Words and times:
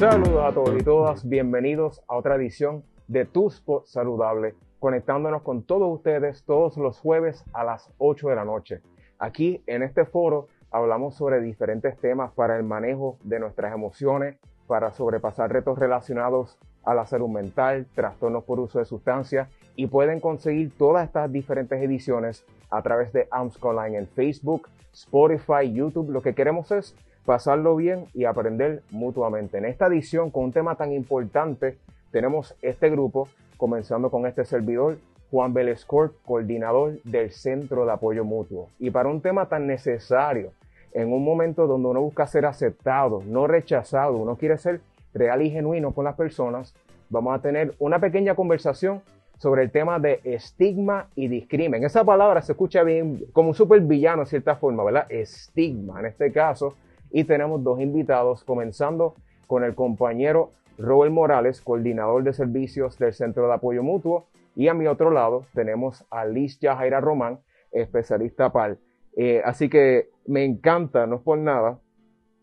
Saludos 0.00 0.42
a 0.42 0.54
todos 0.54 0.80
y 0.80 0.82
todas, 0.82 1.28
bienvenidos 1.28 2.02
a 2.08 2.16
otra 2.16 2.36
edición 2.36 2.82
de 3.06 3.26
Tu 3.26 3.48
Spot 3.48 3.84
Saludable, 3.84 4.54
conectándonos 4.78 5.42
con 5.42 5.62
todos 5.62 5.94
ustedes 5.94 6.42
todos 6.44 6.78
los 6.78 6.98
jueves 6.98 7.44
a 7.52 7.64
las 7.64 7.92
8 7.98 8.30
de 8.30 8.34
la 8.34 8.46
noche. 8.46 8.80
Aquí 9.18 9.62
en 9.66 9.82
este 9.82 10.06
foro 10.06 10.48
hablamos 10.70 11.16
sobre 11.16 11.42
diferentes 11.42 11.98
temas 11.98 12.32
para 12.32 12.56
el 12.56 12.62
manejo 12.62 13.18
de 13.24 13.40
nuestras 13.40 13.74
emociones, 13.74 14.38
para 14.66 14.90
sobrepasar 14.90 15.52
retos 15.52 15.78
relacionados 15.78 16.58
a 16.82 16.94
la 16.94 17.04
salud 17.04 17.28
mental, 17.28 17.86
trastornos 17.94 18.44
por 18.44 18.58
uso 18.58 18.78
de 18.78 18.86
sustancias 18.86 19.50
y 19.76 19.86
pueden 19.86 20.20
conseguir 20.20 20.72
todas 20.78 21.04
estas 21.04 21.30
diferentes 21.30 21.78
ediciones 21.78 22.46
a 22.70 22.80
través 22.80 23.12
de 23.12 23.28
Amscoline 23.30 23.98
en 23.98 24.06
Facebook, 24.06 24.66
Spotify, 24.94 25.70
YouTube. 25.70 26.10
Lo 26.10 26.22
que 26.22 26.34
queremos 26.34 26.72
es 26.72 26.96
pasarlo 27.24 27.76
bien 27.76 28.06
y 28.14 28.24
aprender 28.24 28.82
mutuamente. 28.90 29.58
En 29.58 29.64
esta 29.64 29.86
edición, 29.86 30.30
con 30.30 30.44
un 30.44 30.52
tema 30.52 30.74
tan 30.74 30.92
importante, 30.92 31.78
tenemos 32.10 32.54
este 32.62 32.90
grupo, 32.90 33.28
comenzando 33.56 34.10
con 34.10 34.26
este 34.26 34.44
servidor, 34.44 34.98
Juan 35.30 35.54
Vélez 35.54 35.84
coordinador 35.84 37.00
del 37.04 37.30
Centro 37.30 37.86
de 37.86 37.92
Apoyo 37.92 38.24
Mutuo. 38.24 38.68
Y 38.78 38.90
para 38.90 39.08
un 39.08 39.20
tema 39.20 39.46
tan 39.46 39.66
necesario, 39.66 40.52
en 40.92 41.12
un 41.12 41.24
momento 41.24 41.66
donde 41.66 41.88
uno 41.88 42.00
busca 42.00 42.26
ser 42.26 42.46
aceptado, 42.46 43.22
no 43.24 43.46
rechazado, 43.46 44.16
uno 44.16 44.36
quiere 44.36 44.58
ser 44.58 44.80
real 45.14 45.42
y 45.42 45.50
genuino 45.50 45.92
con 45.92 46.04
las 46.04 46.16
personas, 46.16 46.74
vamos 47.10 47.34
a 47.38 47.42
tener 47.42 47.74
una 47.78 48.00
pequeña 48.00 48.34
conversación 48.34 49.02
sobre 49.38 49.62
el 49.62 49.70
tema 49.70 49.98
de 49.98 50.20
estigma 50.24 51.08
y 51.14 51.28
discrimen. 51.28 51.84
Esa 51.84 52.04
palabra 52.04 52.42
se 52.42 52.52
escucha 52.52 52.82
bien 52.82 53.24
como 53.32 53.48
un 53.48 53.54
super 53.54 53.80
villano 53.80 54.22
en 54.22 54.26
cierta 54.26 54.56
forma, 54.56 54.84
¿verdad? 54.84 55.06
Estigma 55.08 56.00
en 56.00 56.06
este 56.06 56.30
caso. 56.32 56.74
Y 57.10 57.24
tenemos 57.24 57.62
dos 57.62 57.80
invitados, 57.80 58.44
comenzando 58.44 59.14
con 59.46 59.64
el 59.64 59.74
compañero 59.74 60.50
Robert 60.78 61.12
Morales, 61.12 61.60
coordinador 61.60 62.22
de 62.22 62.32
servicios 62.32 62.98
del 62.98 63.12
Centro 63.12 63.46
de 63.46 63.54
Apoyo 63.54 63.82
Mutuo. 63.82 64.26
Y 64.56 64.68
a 64.68 64.74
mi 64.74 64.86
otro 64.86 65.10
lado 65.10 65.44
tenemos 65.54 66.04
a 66.10 66.24
Liz 66.24 66.58
Yajaira 66.60 67.00
Román, 67.00 67.40
especialista 67.72 68.52
PAL. 68.52 68.78
Eh, 69.16 69.42
así 69.44 69.68
que 69.68 70.10
me 70.26 70.44
encanta, 70.44 71.06
no 71.06 71.16
es 71.16 71.22
por 71.22 71.38
nada, 71.38 71.80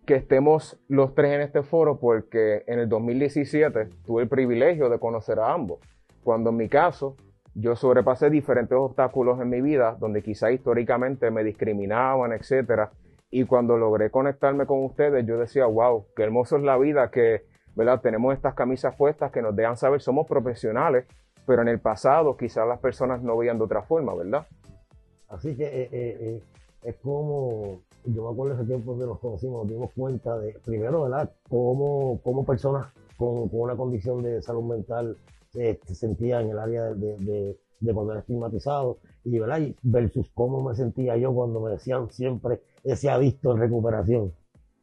que 0.06 0.16
estemos 0.16 0.80
los 0.88 1.14
tres 1.16 1.34
en 1.34 1.42
este 1.42 1.64
foro 1.64 2.00
porque 2.00 2.64
en 2.66 2.80
el 2.80 2.88
2017 2.88 3.90
tuve 4.06 4.24
el 4.24 4.30
privilegio 4.30 4.90
de 4.90 5.00
conocer 5.00 5.38
a 5.40 5.54
ambos 5.54 5.80
cuando 6.28 6.50
en 6.50 6.58
mi 6.58 6.68
caso 6.68 7.16
yo 7.56 7.78
sobrepasé 7.78 8.30
diferentes 8.30 8.78
obstáculos 8.78 9.40
en 9.40 9.50
mi 9.50 9.62
vida 9.62 9.96
donde 9.98 10.22
quizá 10.22 10.52
históricamente 10.52 11.32
me 11.32 11.42
discriminaban, 11.42 12.34
etcétera, 12.34 12.92
y 13.30 13.44
cuando 13.46 13.78
logré 13.78 14.10
conectarme 14.10 14.66
con 14.66 14.84
ustedes 14.84 15.26
yo 15.26 15.38
decía, 15.38 15.66
wow, 15.66 16.06
qué 16.16 16.24
hermoso 16.24 16.58
es 16.58 16.64
la 16.64 16.78
vida 16.78 17.12
que, 17.12 17.46
¿verdad? 17.76 18.02
Tenemos 18.02 18.34
estas 18.34 18.54
camisas 18.54 18.96
puestas 18.96 19.32
que 19.32 19.42
nos 19.42 19.56
dejan 19.56 19.78
saber 19.78 20.02
somos 20.02 20.28
profesionales, 20.28 21.06
pero 21.46 21.62
en 21.62 21.68
el 21.68 21.80
pasado 21.80 22.38
quizás 22.38 22.68
las 22.68 22.80
personas 22.80 23.22
no 23.22 23.38
veían 23.38 23.58
de 23.58 23.66
otra 23.66 23.82
forma, 23.84 24.14
¿verdad? 24.16 24.48
Así 25.28 25.56
que 25.56 25.66
eh, 25.66 25.90
eh, 25.92 26.18
eh, 26.20 26.44
es 26.84 26.96
como, 26.98 27.82
yo 28.06 28.24
me 28.24 28.32
acuerdo 28.32 28.56
ese 28.56 28.66
tiempo 28.66 28.98
que 28.98 29.06
nos 29.06 29.20
conocimos, 29.20 29.64
nos 29.64 29.72
dimos 29.72 29.92
cuenta 29.94 30.38
de, 30.38 30.54
primero, 30.64 31.04
¿verdad? 31.04 31.30
Cómo, 31.50 32.22
cómo 32.24 32.46
personas 32.46 32.88
con, 33.18 33.50
una 33.52 33.76
condición 33.76 34.24
de 34.24 34.42
salud 34.42 34.64
mental 34.64 35.18
se, 35.52 35.80
sentía 35.94 36.40
en 36.40 36.52
el 36.52 36.60
área 36.60 36.94
de, 36.94 37.18
de, 37.18 37.58
de 37.80 37.94
cuando 37.94 38.14
era 38.14 38.22
estigmatizado 38.22 39.00
y, 39.24 39.40
¿verdad? 39.40 39.62
versus 39.84 40.30
cómo 40.34 40.64
me 40.64 40.76
sentía 40.76 41.18
yo 41.18 41.34
cuando 41.34 41.60
me 41.60 41.72
decían 41.72 42.10
siempre 42.12 42.62
ese 42.92 43.10
adicto 43.10 43.52
en 43.52 43.60
recuperación. 43.60 44.34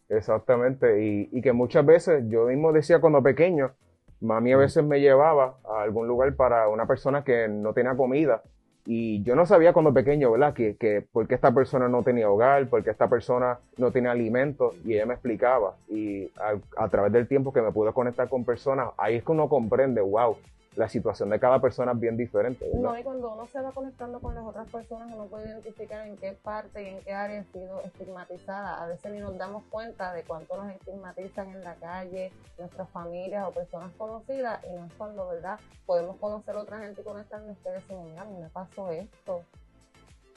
Exactamente, 0.08 1.02
y, 1.02 1.29
y, 1.33 1.40
que 1.40 1.52
muchas 1.52 1.84
veces 1.84 2.24
yo 2.29 2.46
mismo 2.46 2.73
decía 2.73 3.01
cuando 3.01 3.23
pequeño, 3.23 3.73
mami 4.20 4.52
a 4.52 4.56
mm. 4.56 4.61
veces 4.61 4.84
me 4.84 5.01
llevaba 5.01 5.56
a 5.64 5.83
algún 5.83 6.06
lugar 6.06 6.34
para 6.36 6.68
una 6.68 6.86
persona 6.86 7.24
que 7.24 7.48
no 7.48 7.73
tenía 7.73 7.96
comida 7.96 8.42
y 8.86 9.23
yo 9.23 9.34
no 9.34 9.46
sabía 9.46 9.73
cuando 9.73 9.95
pequeño, 9.95 10.30
¿verdad? 10.30 10.52
Que, 10.52 10.77
que 10.77 11.06
por 11.11 11.27
qué 11.27 11.34
esta 11.34 11.52
persona 11.52 11.89
no 11.89 12.02
tenía 12.02 12.29
hogar, 12.29 12.68
por 12.68 12.84
qué 12.84 12.90
esta 12.90 13.08
persona 13.08 13.58
no 13.79 13.90
tenía 13.92 14.11
alimento 14.11 14.74
y 14.84 14.95
ella 14.95 15.06
me 15.06 15.14
explicaba 15.14 15.74
y 15.89 16.30
a, 16.36 16.58
a 16.77 16.89
través 16.90 17.12
del 17.12 17.27
tiempo 17.27 17.52
que 17.52 17.62
me 17.62 17.73
pude 17.73 17.92
conectar 17.95 18.29
con 18.29 18.45
personas, 18.45 18.90
ahí 18.98 19.17
es 19.17 19.24
que 19.24 19.33
uno 19.33 19.48
comprende, 19.48 20.02
wow, 20.02 20.36
la 20.77 20.89
situación 20.89 21.30
de 21.30 21.39
cada 21.39 21.61
persona 21.61 21.92
es 21.92 22.01
bien 22.01 22.17
diferente. 22.17 22.68
No, 22.74 22.98
y 22.98 23.02
cuando 23.02 23.33
uno 23.33 23.46
se 23.46 23.61
va 23.61 23.70
conectando 23.73 24.20
con 24.20 24.35
las 24.35 24.45
otras 24.45 24.68
personas, 24.68 25.12
uno 25.14 25.27
puede 25.27 25.46
identificar 25.46 26.07
en 26.07 26.17
qué 26.17 26.36
parte 26.42 26.83
y 26.83 26.89
en 26.89 27.01
qué 27.02 27.12
área 27.12 27.40
ha 27.40 27.45
sido 27.52 27.80
estigmatizada. 27.83 28.83
A 28.83 28.86
veces 28.86 29.12
ni 29.12 29.20
nos 29.20 29.36
damos 29.39 29.62
cuenta 29.70 30.12
de 30.12 30.23
cuánto 30.23 30.57
nos 30.57 30.73
estigmatizan 30.73 31.51
en 31.51 31.62
la 31.62 31.74
calle, 31.74 32.33
nuestras 32.58 32.89
familias 32.90 33.46
o 33.46 33.52
personas 33.52 33.92
conocidas, 33.96 34.61
y 34.64 34.74
no 34.74 34.86
es 34.86 34.92
cuando, 34.95 35.29
¿verdad? 35.29 35.58
Podemos 35.86 36.17
conocer 36.17 36.57
a 36.57 36.61
otra 36.61 36.80
gente 36.80 37.01
y 37.01 37.05
conectarnos 37.05 37.56
que 37.58 37.70
decimos, 37.70 38.06
mira, 38.11 38.24
me 38.24 38.48
pasó 38.48 38.91
esto. 38.91 39.42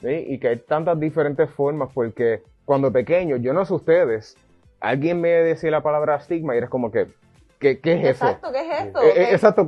Sí, 0.00 0.24
y 0.28 0.38
que 0.38 0.48
hay 0.48 0.56
tantas 0.58 0.98
diferentes 1.00 1.50
formas, 1.50 1.90
porque 1.92 2.42
cuando 2.64 2.92
pequeño, 2.92 3.36
yo 3.36 3.52
no 3.52 3.64
sé 3.64 3.74
ustedes, 3.74 4.36
alguien 4.78 5.20
me 5.20 5.30
decía 5.30 5.72
la 5.72 5.82
palabra 5.82 6.16
estigma 6.16 6.54
y 6.54 6.58
eres 6.58 6.70
como 6.70 6.92
que, 6.92 7.08
¿Qué, 7.58 7.80
es 7.82 7.84
eso? 7.84 8.26
Exacto, 8.26 8.52
¿qué 8.52 8.60
es? 8.60 8.86
Eh, 8.86 9.22
eh, 9.22 9.28
exacto, 9.32 9.66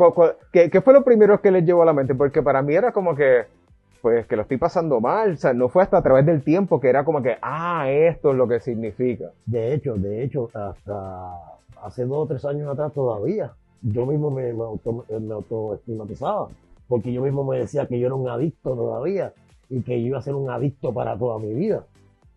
¿Qué, 0.52 0.80
fue 0.80 0.92
lo 0.92 1.02
primero 1.02 1.40
que 1.40 1.50
les 1.50 1.64
llevó 1.64 1.82
a 1.82 1.86
la 1.86 1.92
mente? 1.92 2.14
Porque 2.14 2.42
para 2.42 2.62
mí 2.62 2.74
era 2.74 2.92
como 2.92 3.16
que, 3.16 3.46
pues, 4.00 4.26
que 4.26 4.36
lo 4.36 4.42
estoy 4.42 4.58
pasando 4.58 5.00
mal, 5.00 5.32
o 5.32 5.36
sea, 5.36 5.52
no 5.52 5.68
fue 5.68 5.82
hasta 5.82 5.98
a 5.98 6.02
través 6.02 6.24
del 6.24 6.42
tiempo 6.42 6.80
que 6.80 6.88
era 6.88 7.04
como 7.04 7.22
que, 7.22 7.36
ah, 7.42 7.90
esto 7.90 8.30
es 8.30 8.36
lo 8.36 8.46
que 8.46 8.60
significa. 8.60 9.30
De 9.44 9.74
hecho, 9.74 9.94
de 9.94 10.22
hecho, 10.22 10.48
hasta 10.54 11.32
hace 11.82 12.04
dos 12.04 12.24
o 12.24 12.26
tres 12.26 12.44
años 12.44 12.68
atrás 12.68 12.92
todavía, 12.92 13.52
yo 13.82 14.06
mismo 14.06 14.30
me, 14.30 14.52
me, 14.52 14.62
auto, 14.62 15.04
me 15.08 15.34
autoestigmatizaba, 15.34 16.48
porque 16.86 17.12
yo 17.12 17.22
mismo 17.22 17.44
me 17.44 17.58
decía 17.58 17.86
que 17.86 17.98
yo 17.98 18.06
era 18.06 18.14
un 18.14 18.28
adicto 18.28 18.74
todavía 18.74 19.32
y 19.68 19.82
que 19.82 20.00
yo 20.00 20.08
iba 20.08 20.18
a 20.18 20.22
ser 20.22 20.34
un 20.34 20.50
adicto 20.50 20.92
para 20.92 21.16
toda 21.16 21.38
mi 21.38 21.54
vida. 21.54 21.84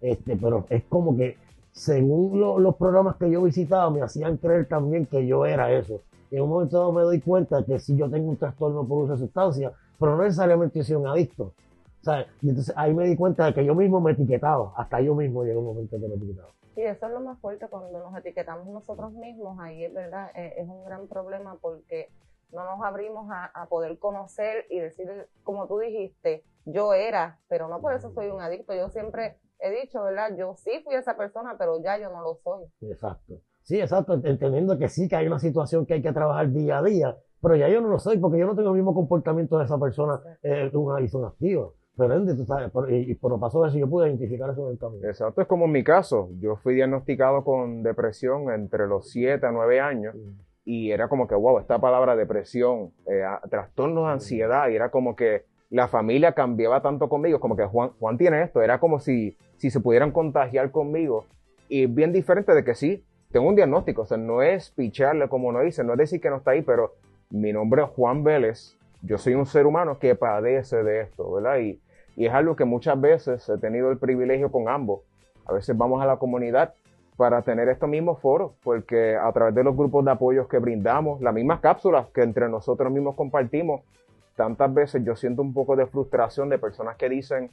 Este, 0.02 0.36
pero 0.36 0.66
es 0.70 0.84
como 0.90 1.16
que 1.16 1.38
según 1.74 2.40
los 2.40 2.76
programas 2.76 3.16
que 3.18 3.30
yo 3.30 3.42
visitaba, 3.42 3.90
me 3.90 4.02
hacían 4.02 4.38
creer 4.38 4.68
también 4.68 5.08
que 5.08 5.26
yo 5.26 5.46
era 5.46 5.72
eso. 5.72 6.02
Y 6.30 6.38
en 6.38 6.44
un 6.44 6.50
momento 6.50 6.78
dado 6.78 6.92
me 6.92 7.02
doy 7.02 7.20
cuenta 7.20 7.64
que 7.66 7.80
si 7.80 7.98
yo 7.98 8.10
tengo 8.10 8.30
un 8.30 8.38
trastorno 8.38 8.88
por 8.88 9.04
uso 9.04 9.14
de 9.14 9.20
sustancias, 9.20 9.74
pero 10.00 10.16
no 10.16 10.24
necesariamente 10.24 10.84
soy 10.84 10.96
un 10.96 11.08
adicto. 11.08 11.54
Y 12.42 12.50
entonces 12.50 12.74
ahí 12.78 12.94
me 12.94 13.06
di 13.06 13.16
cuenta 13.16 13.46
de 13.46 13.54
que 13.54 13.66
yo 13.66 13.74
mismo 13.74 14.00
me 14.02 14.12
etiquetaba, 14.12 14.74
hasta 14.76 15.02
yo 15.02 15.16
mismo 15.16 15.44
llegó 15.44 15.62
un 15.62 15.68
momento 15.68 16.00
que 16.00 16.08
me 16.08 16.16
etiquetaba. 16.16 16.50
Sí, 16.76 16.82
eso 16.82 17.06
es 17.08 17.12
lo 17.12 17.22
más 17.22 17.40
fuerte 17.40 17.68
cuando 17.68 18.00
nos 18.00 18.16
etiquetamos 18.18 18.68
nosotros 18.68 19.14
mismos, 19.14 19.58
ahí 19.60 19.84
es 19.84 19.94
verdad, 19.94 20.32
eh, 20.36 20.56
es 20.58 20.68
un 20.68 20.84
gran 20.86 21.08
problema 21.08 21.58
porque 21.62 22.10
no 22.52 22.66
nos 22.66 22.84
abrimos 22.86 23.30
a, 23.32 23.46
a, 23.46 23.68
poder 23.68 23.98
conocer 24.00 24.66
y 24.70 24.80
decir, 24.80 25.08
como 25.44 25.68
tú 25.68 25.80
dijiste, 25.80 26.44
yo 26.66 26.94
era, 26.94 27.40
pero 27.48 27.68
no 27.68 27.80
por 27.80 27.94
eso 27.94 28.12
soy 28.12 28.28
un 28.28 28.42
adicto, 28.42 28.74
yo 28.74 28.90
siempre 28.90 29.38
he 29.64 29.82
dicho, 29.82 30.04
¿verdad? 30.04 30.36
Yo 30.38 30.56
sí 30.58 30.72
fui 30.84 30.96
esa 30.96 31.16
persona, 31.16 31.56
pero 31.58 31.82
ya 31.82 31.98
yo 31.98 32.10
no 32.10 32.22
lo 32.22 32.36
soy. 32.44 32.66
Exacto. 32.82 33.36
Sí, 33.62 33.80
exacto, 33.80 34.14
entendiendo 34.14 34.78
que 34.78 34.90
sí 34.90 35.08
que 35.08 35.16
hay 35.16 35.28
una 35.28 35.40
situación 35.40 35.86
que 35.86 35.94
hay 35.94 36.02
que 36.02 36.12
trabajar 36.12 36.52
día 36.52 36.80
a 36.80 36.84
día, 36.84 37.18
pero 37.42 37.56
ya 37.56 37.70
yo 37.70 37.80
no 37.80 37.88
lo 37.88 37.98
soy 37.98 38.18
porque 38.18 38.38
yo 38.38 38.46
no 38.46 38.56
tengo 38.56 38.70
el 38.70 38.76
mismo 38.76 38.94
comportamiento 38.94 39.58
de 39.58 39.66
esa 39.66 39.80
persona 39.80 40.20
eh, 40.44 40.70
una 40.74 40.98
adicción 40.98 41.24
activa. 41.26 41.70
Pero, 41.96 42.26
tú 42.36 42.46
sabes, 42.46 42.72
por, 42.72 42.92
y, 42.92 43.14
por 43.16 43.32
lo 43.32 43.40
pasó 43.40 43.66
eso, 43.66 43.78
yo 43.78 43.88
pude 43.88 44.08
identificar 44.08 44.50
eso 44.50 44.66
en 44.66 44.74
el 44.74 44.80
camino. 44.80 45.08
Exacto, 45.08 45.42
es 45.42 45.48
como 45.48 45.66
en 45.66 45.72
mi 45.72 45.84
caso. 45.84 46.30
Yo 46.40 46.56
fui 46.58 46.74
diagnosticado 46.74 47.44
con 47.44 47.84
depresión 47.84 48.52
entre 48.52 48.88
los 48.88 49.12
7 49.12 49.46
a 49.46 49.52
9 49.52 49.80
años 49.80 50.16
y 50.66 50.92
era 50.92 51.08
como 51.08 51.28
que, 51.28 51.36
wow, 51.36 51.60
esta 51.60 51.80
palabra 51.80 52.16
depresión, 52.16 52.94
eh, 53.06 53.24
trastorno 53.50 54.08
de 54.08 54.14
ansiedad, 54.14 54.70
y 54.70 54.76
era 54.76 54.90
como 54.90 55.16
que 55.16 55.46
la 55.74 55.88
familia 55.88 56.34
cambiaba 56.34 56.84
tanto 56.84 57.10
conmigo, 57.10 57.40
como 57.40 57.56
que 57.56 57.66
Juan, 57.66 57.90
Juan 58.00 58.16
tiene 58.20 58.44
esto, 58.44 58.62
era 58.62 58.80
como 58.80 59.00
si, 59.00 59.36
si 59.58 59.72
se 59.72 59.80
pudieran 59.80 60.12
contagiar 60.12 60.70
conmigo. 60.70 61.26
Y 61.68 61.88
bien 61.88 62.14
diferente 62.14 62.54
de 62.54 62.64
que 62.64 62.76
sí, 62.76 63.04
tengo 63.32 63.50
un 63.50 63.56
diagnóstico, 63.56 64.04
o 64.04 64.06
sea, 64.06 64.18
no 64.18 64.44
es 64.44 64.70
picharle 64.70 65.28
como 65.30 65.52
no 65.52 65.62
dice, 65.62 65.84
no 65.84 65.94
es 65.94 65.98
decir 65.98 66.22
que 66.22 66.30
no 66.30 66.38
está 66.38 66.52
ahí, 66.52 66.62
pero 66.62 66.94
mi 67.32 67.52
nombre 67.52 67.82
es 67.82 67.90
Juan 67.90 68.24
Vélez, 68.24 68.78
yo 69.02 69.18
soy 69.18 69.34
un 69.34 69.48
ser 69.48 69.66
humano 69.66 69.98
que 69.98 70.14
padece 70.14 70.84
de 70.84 71.02
esto, 71.02 71.32
¿verdad? 71.32 71.58
Y, 71.58 71.82
y 72.16 72.28
es 72.28 72.34
algo 72.34 72.56
que 72.56 72.66
muchas 72.66 73.02
veces 73.02 73.50
he 73.50 73.58
tenido 73.58 73.90
el 73.90 73.98
privilegio 73.98 74.52
con 74.52 74.70
ambos. 74.70 75.02
A 75.48 75.54
veces 75.54 75.76
vamos 75.76 76.04
a 76.04 76.06
la 76.06 76.18
comunidad 76.18 76.76
para 77.18 77.42
tener 77.42 77.68
estos 77.70 77.90
mismos 77.90 78.22
foros, 78.22 78.52
porque 78.64 79.16
a 79.16 79.32
través 79.32 79.56
de 79.56 79.64
los 79.64 79.76
grupos 79.76 80.06
de 80.06 80.12
apoyos 80.12 80.48
que 80.48 80.60
brindamos, 80.60 81.20
las 81.20 81.34
mismas 81.34 81.62
cápsulas 81.62 82.10
que 82.14 82.22
entre 82.22 82.48
nosotros 82.48 82.92
mismos 82.92 83.16
compartimos, 83.16 83.82
tantas 84.36 84.74
veces 84.74 85.04
yo 85.04 85.16
siento 85.16 85.42
un 85.42 85.54
poco 85.54 85.76
de 85.76 85.86
frustración 85.86 86.50
de 86.50 86.58
personas 86.58 86.98
que 86.98 87.10
dicen, 87.10 87.52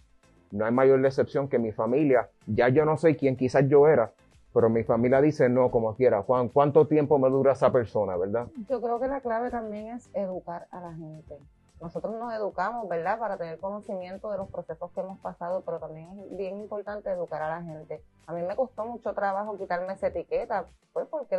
no 0.50 0.64
hay 0.64 0.72
mayor 0.72 1.00
decepción 1.00 1.48
que 1.48 1.58
mi 1.58 1.72
familia, 1.72 2.28
ya 2.46 2.68
yo 2.68 2.84
no 2.84 2.96
sé 2.96 3.16
quién 3.16 3.36
quizás 3.36 3.68
yo 3.68 3.86
era, 3.86 4.12
pero 4.52 4.68
mi 4.68 4.82
familia 4.82 5.20
dice 5.20 5.48
no 5.48 5.70
como 5.70 5.94
quiera. 5.94 6.22
Juan, 6.22 6.48
¿cuánto 6.48 6.86
tiempo 6.86 7.18
me 7.18 7.28
dura 7.28 7.52
esa 7.52 7.70
persona, 7.70 8.16
verdad? 8.16 8.48
Yo 8.68 8.80
creo 8.80 8.98
que 8.98 9.06
la 9.06 9.20
clave 9.20 9.50
también 9.50 9.88
es 9.88 10.10
educar 10.14 10.66
a 10.70 10.80
la 10.80 10.92
gente. 10.92 11.38
Nosotros 11.80 12.14
nos 12.18 12.34
educamos, 12.34 12.86
¿verdad? 12.88 13.18
Para 13.18 13.38
tener 13.38 13.58
conocimiento 13.58 14.30
de 14.30 14.36
los 14.36 14.50
procesos 14.50 14.90
que 14.92 15.00
hemos 15.00 15.18
pasado, 15.20 15.62
pero 15.64 15.78
también 15.78 16.08
es 16.10 16.36
bien 16.36 16.58
importante 16.58 17.08
educar 17.10 17.40
a 17.40 17.48
la 17.48 17.62
gente. 17.62 18.02
A 18.26 18.34
mí 18.34 18.42
me 18.42 18.54
costó 18.54 18.84
mucho 18.84 19.14
trabajo 19.14 19.56
quitarme 19.56 19.94
esa 19.94 20.08
etiqueta, 20.08 20.66
pues 20.92 21.06
porque 21.08 21.38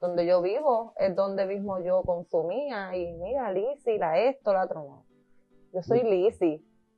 donde 0.00 0.26
yo 0.26 0.40
vivo 0.40 0.94
es 0.96 1.14
donde 1.14 1.46
mismo 1.46 1.78
yo 1.80 2.02
consumía 2.02 2.96
y 2.96 3.12
mira, 3.12 3.52
Lizzy, 3.52 3.98
la 3.98 4.18
esto, 4.18 4.52
la 4.52 4.64
otro 4.64 4.84
no. 4.84 5.04
Yo 5.72 5.82
soy. 5.82 6.00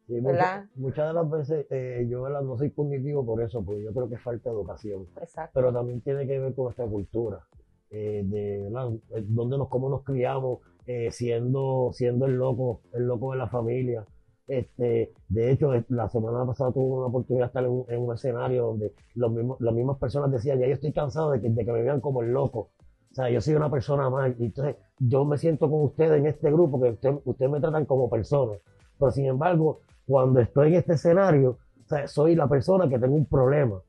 Sí, 0.07 0.21
¿Verdad? 0.21 0.65
muchas, 0.75 0.77
muchas 0.77 1.09
de 1.09 1.15
las 1.15 1.31
veces 1.31 1.67
eh, 1.71 2.07
yo 2.09 2.23
¿verdad? 2.23 2.43
no 2.43 2.59
soy 2.59 2.71
cognitivo 2.73 3.25
por 3.25 3.41
eso, 3.43 3.65
porque 3.65 3.83
yo 3.85 3.93
creo 3.93 4.09
que 4.09 4.19
falta 4.19 4.51
educación. 4.51 5.07
Exacto. 5.21 5.53
Pero 5.55 5.73
también 5.73 6.01
tiene 6.01 6.27
que 6.27 6.39
ver 6.39 6.55
con 6.55 6.65
nuestra 6.65 6.87
cultura, 6.87 7.47
eh, 7.91 8.23
de 8.25 8.63
¿verdad? 8.63 8.93
Eh, 9.11 9.25
nos, 9.29 9.69
cómo 9.69 9.89
nos 9.89 10.03
criamos, 10.03 10.61
eh, 10.87 11.11
siendo, 11.13 11.91
siendo 11.93 12.27
el 12.27 12.33
loco, 12.35 12.83
el 12.93 13.07
loco 13.07 13.33
de 13.33 13.39
la 13.39 13.49
familia. 13.49 14.05
Este, 14.49 15.13
de 15.29 15.51
hecho, 15.51 15.71
la 15.89 16.09
semana 16.09 16.45
pasada 16.45 16.73
tuve 16.73 16.97
una 16.97 17.07
oportunidad 17.07 17.45
de 17.45 17.49
estar 17.49 17.65
en 17.65 17.71
un, 17.71 17.85
en 17.89 18.01
un 18.01 18.15
escenario 18.15 18.67
donde 18.67 18.93
los 19.15 19.31
mismos, 19.31 19.61
las 19.61 19.75
mismas 19.75 19.99
personas 19.99 20.33
decían, 20.33 20.59
ya 20.59 20.67
yo 20.67 20.75
estoy 20.75 20.93
cansado 20.93 21.31
de 21.31 21.41
que, 21.41 21.49
de 21.49 21.65
que 21.65 21.73
me 21.73 21.83
vean 21.83 22.01
como 22.01 22.23
el 22.23 22.33
loco. 22.33 22.71
O 23.13 23.15
sea, 23.15 23.31
yo 23.31 23.41
soy 23.41 23.55
una 23.55 23.71
persona 23.71 24.09
más. 24.11 24.33
Y 24.39 24.47
entonces, 24.47 24.77
yo 24.99 25.25
me 25.25 25.37
siento 25.39 25.71
con 25.71 25.83
ustedes 25.83 26.19
en 26.19 26.27
este 26.27 26.51
grupo, 26.51 26.81
que 26.81 26.91
usted- 26.91 27.21
ustedes 27.25 27.51
me 27.53 27.61
tratan 27.61 27.85
como 27.85 28.09
persona. 28.11 28.53
Pero 28.99 29.11
sin 29.13 29.27
embargo, 29.27 29.81
cuando 30.07 30.41
estoy 30.41 30.69
en 30.69 30.75
este 30.77 30.95
escenario, 30.95 31.51
o 31.85 31.89
sea, 31.89 32.09
soy 32.09 32.35
la 32.35 32.49
persona 32.49 32.89
que 32.89 32.99
tengo 32.99 33.15
un 33.15 33.27
problema. 33.27 33.81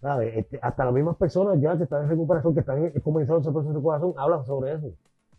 ¿sabes? 0.00 0.36
Este, 0.36 0.58
hasta 0.60 0.84
las 0.84 0.92
mismas 0.92 1.16
personas 1.16 1.58
ya 1.62 1.78
que 1.78 1.84
están 1.84 2.02
en 2.02 2.10
recuperación, 2.10 2.52
que 2.52 2.60
están 2.60 2.84
en- 2.84 3.00
comenzando 3.00 3.40
ese 3.40 3.50
proceso 3.50 3.70
de 3.72 3.78
recuperación, 3.78 4.12
hablan 4.18 4.44
sobre 4.44 4.74
eso. 4.74 4.88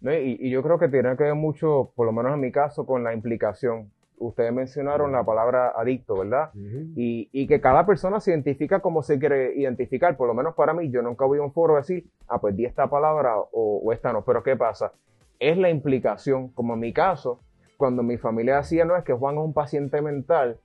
Y, 0.02 0.48
y 0.48 0.50
yo 0.50 0.64
creo 0.64 0.80
que 0.80 0.90
tiene 0.90 1.16
que 1.16 1.24
ver 1.24 1.36
mucho, 1.36 1.92
por 1.96 2.08
lo 2.08 2.12
menos 2.12 2.34
en 2.34 2.40
mi 2.40 2.52
caso, 2.52 2.84
con 2.84 3.04
la 3.04 3.14
implicación. 3.14 3.92
Ustedes 4.18 4.54
mencionaron 4.54 5.12
la 5.12 5.24
palabra 5.24 5.74
adicto, 5.76 6.18
¿verdad? 6.18 6.52
Y, 6.96 7.30
y 7.32 7.48
que 7.48 7.60
cada 7.60 7.86
persona 7.86 8.20
se 8.20 8.32
identifica 8.32 8.80
como 8.80 9.04
se 9.04 9.20
quiere 9.20 9.54
identificar. 9.56 10.16
Por 10.18 10.28
lo 10.28 10.34
menos 10.34 10.56
para 10.56 10.74
mí, 10.74 10.90
yo 10.90 11.02
nunca 11.02 11.26
voy 11.26 11.40
a 11.40 11.42
un 11.42 11.52
foro 11.52 11.76
a 11.76 11.80
decir, 11.80 12.06
ah, 12.28 12.40
pues 12.40 12.56
di 12.56 12.66
esta 12.66 12.88
palabra 12.88 13.38
o, 13.38 13.82
o 13.84 13.92
esta 13.94 14.14
no. 14.14 14.24
Pero 14.24 14.42
¿qué 14.44 14.56
pasa? 14.56 14.94
Es 15.40 15.58
la 15.58 15.70
implicación. 15.70 16.50
Como 16.50 16.74
en 16.76 16.80
mi 16.80 16.94
caso, 16.94 17.40
cuando 17.78 18.04
mi 18.04 18.18
familia 18.18 18.58
decía, 18.58 18.86
no, 18.86 18.96
es 18.96 19.04
que 19.04 19.14
Juan 19.14 19.36
es 19.36 19.42
un 19.42 19.54
paciente 19.54 20.02
mental. 20.02 20.58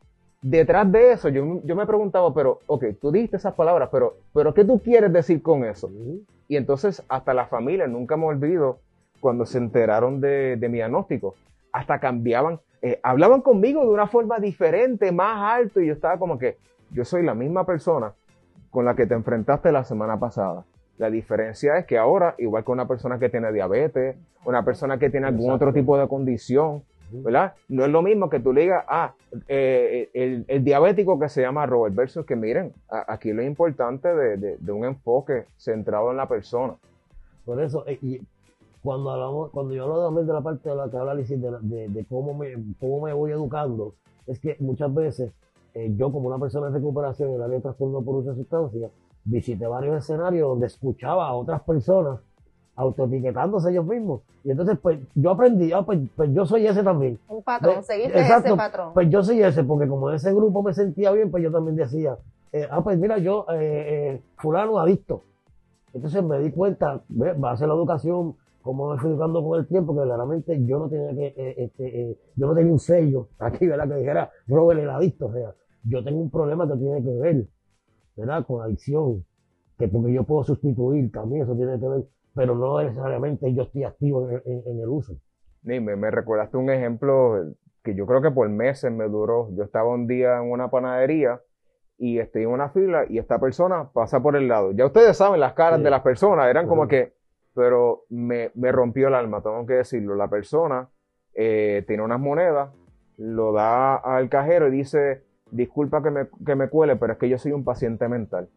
Detrás 0.43 0.91
de 0.91 1.13
eso, 1.13 1.29
yo, 1.29 1.61
yo 1.65 1.77
me 1.77 1.87
preguntaba, 1.87 2.33
pero, 2.33 2.61
ok, 2.67 2.85
tú 3.01 3.13
dijiste 3.13 3.37
esas 3.37 3.55
palabras, 3.55 3.91
pero, 3.93 4.15
pero 4.33 4.55
¿qué 4.55 4.65
tú 4.65 4.79
quieres 4.81 5.13
decir 5.13 5.43
con 5.43 5.65
eso? 5.65 5.91
Y 6.49 6.57
entonces 6.57 7.05
hasta 7.09 7.35
la 7.35 7.47
familia, 7.47 7.87
nunca 7.87 8.17
me 8.17 8.25
olvido, 8.25 8.79
cuando 9.21 9.45
se 9.45 9.59
enteraron 9.59 10.21
de, 10.21 10.57
de 10.57 10.69
mi 10.71 10.77
diagnóstico, 10.77 11.35
hasta 11.73 11.99
cambiaban, 12.01 12.61
eh, 12.83 12.99
hablaban 13.03 13.43
conmigo 13.43 13.83
de 13.83 13.89
una 13.91 14.07
forma 14.07 14.39
diferente, 14.39 15.13
más 15.13 15.53
alto, 15.59 15.81
y 15.81 15.87
yo 15.87 15.93
estaba 15.93 16.19
como 16.19 16.39
que, 16.39 16.57
yo 16.91 17.05
soy 17.05 17.23
la 17.25 17.35
misma 17.35 17.65
persona 17.67 18.13
con 18.71 18.85
la 18.85 18.95
que 18.95 19.07
te 19.07 19.15
enfrentaste 19.15 19.71
la 19.73 19.85
semana 19.85 20.19
pasada. 20.19 20.65
La 20.99 21.11
diferencia 21.11 21.79
es 21.79 21.87
que 21.87 21.97
ahora, 21.99 22.35
igual 22.39 22.65
que 22.65 22.71
una 22.73 22.87
persona 22.87 23.19
que 23.19 23.29
tiene 23.29 23.53
diabetes, 23.53 24.17
una 24.45 24.65
persona 24.65 24.99
que 24.99 25.11
tiene 25.11 25.27
algún 25.27 25.45
Exacto. 25.47 25.65
otro 25.67 25.73
tipo 25.75 25.97
de 25.99 26.07
condición, 26.09 26.83
¿verdad? 27.13 27.55
No 27.69 27.85
es 27.85 27.91
lo 27.91 28.03
mismo 28.03 28.29
que 28.31 28.39
tú 28.41 28.53
le 28.53 28.63
digas, 28.63 28.85
ah, 28.89 29.15
eh, 29.49 30.11
el, 30.15 30.45
el 30.47 30.63
diabético 30.65 31.19
que 31.19 31.29
se 31.29 31.43
llama 31.43 31.67
Robert, 31.67 31.95
versus 31.95 32.25
que 32.27 32.37
miren, 32.37 32.73
a- 32.91 33.13
aquí 33.13 33.33
lo 33.33 33.43
importante 33.43 34.15
de, 34.15 34.37
de- 34.37 34.57
de 34.59 34.73
un 34.73 34.85
enfoque 34.85 35.45
centrado 35.57 36.11
en 36.11 36.17
la 36.19 36.29
persona. 36.29 36.75
Por 37.45 37.61
eso, 37.63 37.85
eh, 37.87 37.99
y 38.03 38.21
cuando 38.83 39.11
hablamos, 39.11 39.51
cuando 39.51 39.75
yo 39.75 39.85
hablo 39.85 40.05
también 40.05 40.27
de 40.27 40.33
la 40.33 40.41
parte 40.41 40.69
de 40.69 40.75
la 40.77 40.91
que 40.91 40.97
habla 40.97 41.15
de, 41.15 41.25
de, 41.27 41.89
de 41.89 42.05
cómo, 42.07 42.35
me, 42.35 42.55
cómo 42.79 43.03
me 43.03 43.13
voy 43.13 43.33
educando, 43.33 43.95
es 44.27 44.39
que 44.41 44.57
muchas 44.61 44.93
veces 44.95 45.33
eh, 45.75 45.93
yo 45.97 46.11
como 46.11 46.29
una 46.29 46.39
persona 46.39 46.69
en 46.69 46.75
recuperación 46.75 47.31
en 47.31 47.35
el 47.37 47.43
área 47.43 47.57
de 47.57 47.63
trastorno 47.63 48.03
por 48.03 48.17
uso 48.17 48.31
de 48.31 48.37
sustancias, 48.37 48.91
visité 49.25 49.67
varios 49.67 49.99
escenarios 49.99 50.49
donde 50.49 50.67
escuchaba 50.67 51.29
a 51.29 51.35
otras 51.35 51.61
personas 51.63 52.21
autoetiquetándose 52.77 53.71
ellos 53.71 53.85
mismos. 53.85 54.23
Y 54.43 54.51
entonces, 54.53 54.79
pues, 54.81 54.99
yo 55.15 55.31
aprendí, 55.31 55.73
ah, 55.73 55.83
pues, 55.83 56.01
pues 56.17 56.33
yo 56.33 56.47
soy 56.47 56.67
ese 56.67 56.83
también. 56.83 57.19
Un 57.29 57.43
patrón, 57.43 57.77
Ve- 57.77 57.83
seguiste 57.83 58.19
exacto, 58.21 58.49
ese 58.49 58.57
patrón. 58.57 58.95
Pues 58.95 59.11
yo 59.11 59.23
soy 59.23 59.43
ese, 59.43 59.65
porque 59.65 59.87
como 59.87 60.09
en 60.09 60.17
ese 60.17 60.33
grupo 60.33 60.63
me 60.63 60.73
sentía 60.73 61.13
bien, 61.13 61.31
pues 61.31 61.43
yo 61.43 61.53
también 61.53 61.77
decía, 61.77 62.17
eh, 62.53 62.67
ah, 62.71 62.83
pues 62.83 62.99
mira, 62.99 63.19
yo, 63.19 63.45
eh, 63.53 63.57
eh, 64.17 64.23
fulano 64.39 64.79
adicto. 64.79 65.25
Entonces 65.93 66.23
me 66.25 66.39
di 66.39 66.53
cuenta, 66.53 67.03
ve, 67.09 67.35
va 67.35 67.51
a 67.53 67.57
ser 67.57 67.69
la 67.69 67.75
educación, 67.75 68.37
como 68.63 68.91
me 68.93 68.99
fui 68.99 69.11
educando 69.11 69.43
con 69.43 69.59
el 69.59 69.67
tiempo, 69.67 69.95
que 69.97 70.03
claramente 70.03 70.65
yo 70.67 70.79
no 70.79 70.89
tenía 70.89 71.15
que, 71.15 71.27
eh, 71.37 71.55
este, 71.65 72.11
eh, 72.11 72.19
yo 72.37 72.47
no 72.47 72.55
tenía 72.55 72.73
un 72.73 72.79
sello 72.79 73.29
aquí, 73.39 73.67
¿verdad? 73.67 73.89
Que 73.89 73.95
dijera, 73.97 74.31
Robert 74.47 74.81
el 74.81 74.91
adicto, 74.91 75.27
o 75.27 75.33
sea, 75.33 75.55
yo 75.85 76.05
tengo 76.05 76.21
un 76.21 76.31
problema 76.31 76.67
que 76.71 76.77
tiene 76.79 77.03
que 77.03 77.11
ver, 77.19 77.47
¿verdad? 78.17 78.45
Con 78.47 78.63
adicción, 78.63 79.25
que 79.79 79.89
porque 79.89 80.13
yo 80.13 80.25
puedo 80.25 80.45
sustituir 80.45 81.11
también, 81.11 81.43
eso 81.43 81.57
tiene 81.57 81.79
que 81.81 81.89
ver, 81.89 82.05
pero 82.35 82.55
no 82.55 82.83
necesariamente 82.83 83.53
yo 83.55 83.63
estoy 83.63 83.85
activo 83.85 84.29
en, 84.29 84.43
en- 84.45 84.63
en 84.67 84.81
el 84.81 84.89
uso. 84.89 85.15
Ni 85.63 85.79
me, 85.81 86.11
recordaste 86.11 86.57
un 86.57 86.71
ejemplo 86.71 87.35
que 87.83 87.95
yo 87.95 88.07
creo 88.07 88.21
que 88.23 88.31
por 88.31 88.49
meses 88.49 88.91
me 88.93 89.09
duró. 89.09 89.49
Yo 89.55 89.63
estaba 89.65 89.89
un 89.91 90.07
día 90.07 90.37
en 90.39 90.51
una 90.51 90.71
panadería 90.71 91.41
y 91.99 92.19
estoy 92.19 92.43
en 92.45 92.49
una 92.51 92.71
fila 92.71 93.05
y 93.09 93.19
esta 93.19 93.39
persona 93.39 93.91
pasa 93.93 94.21
por 94.23 94.37
el 94.37 94.49
lado. 94.49 94.73
Ya 94.73 94.87
ustedes 94.87 95.17
saben 95.17 95.41
las 95.41 95.53
caras 95.55 95.79
Sí. 95.79 95.85
de 95.85 95.91
las 95.91 96.01
personas, 96.03 96.49
eran 96.49 96.67
como 96.67 96.89
que, 96.89 97.13
pero 97.55 98.05
me, 98.09 98.51
me 98.55 98.73
rompió 98.73 99.09
el 99.09 99.15
alma, 99.15 99.43
tengo 99.43 99.67
que 99.67 99.75
decirlo. 99.75 100.15
La 100.15 100.29
persona 100.29 100.89
eh, 101.35 101.85
tiene 101.87 102.03
unas 102.03 102.21
monedas, 102.21 102.71
lo 103.17 103.53
da 103.53 103.97
al 103.97 104.29
cajero 104.29 104.69
y 104.69 104.71
dice, 104.71 105.23
disculpa 105.51 106.03
que 106.03 106.11
me, 106.11 106.27
que 106.47 106.55
me 106.55 106.69
cuele, 106.69 106.97
pero 106.97 107.13
es 107.15 107.19
que 107.19 107.29
yo 107.29 107.39
soy 107.39 107.53
un 107.53 107.65
paciente 107.65 108.09
mental. 108.09 108.49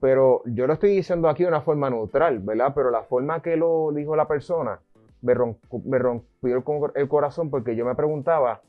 Pero 0.00 0.42
yo 0.44 0.66
lo 0.66 0.74
estoy 0.74 0.90
diciendo 0.90 1.28
aquí 1.28 1.42
de 1.44 1.48
una 1.48 1.62
forma 1.62 1.88
neutral, 1.88 2.38
¿verdad? 2.40 2.72
Pero 2.74 2.90
la 2.90 3.02
forma 3.02 3.40
que 3.40 3.56
lo 3.56 3.90
dijo 3.92 4.14
la 4.14 4.28
persona 4.28 4.78
me, 5.22 5.34
ron- 5.34 5.56
me 5.84 5.98
rompió 5.98 6.56
el, 6.56 6.62
co- 6.64 6.92
el 6.94 7.08
corazón 7.08 7.48
porque 7.50 7.74
yo 7.74 7.86
me 7.86 7.94
preguntaba 7.94 8.60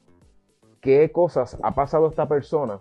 qué 0.80 1.12
cosas 1.12 1.58
ha 1.64 1.72
pasado 1.76 2.08
esta 2.08 2.28
persona 2.28 2.80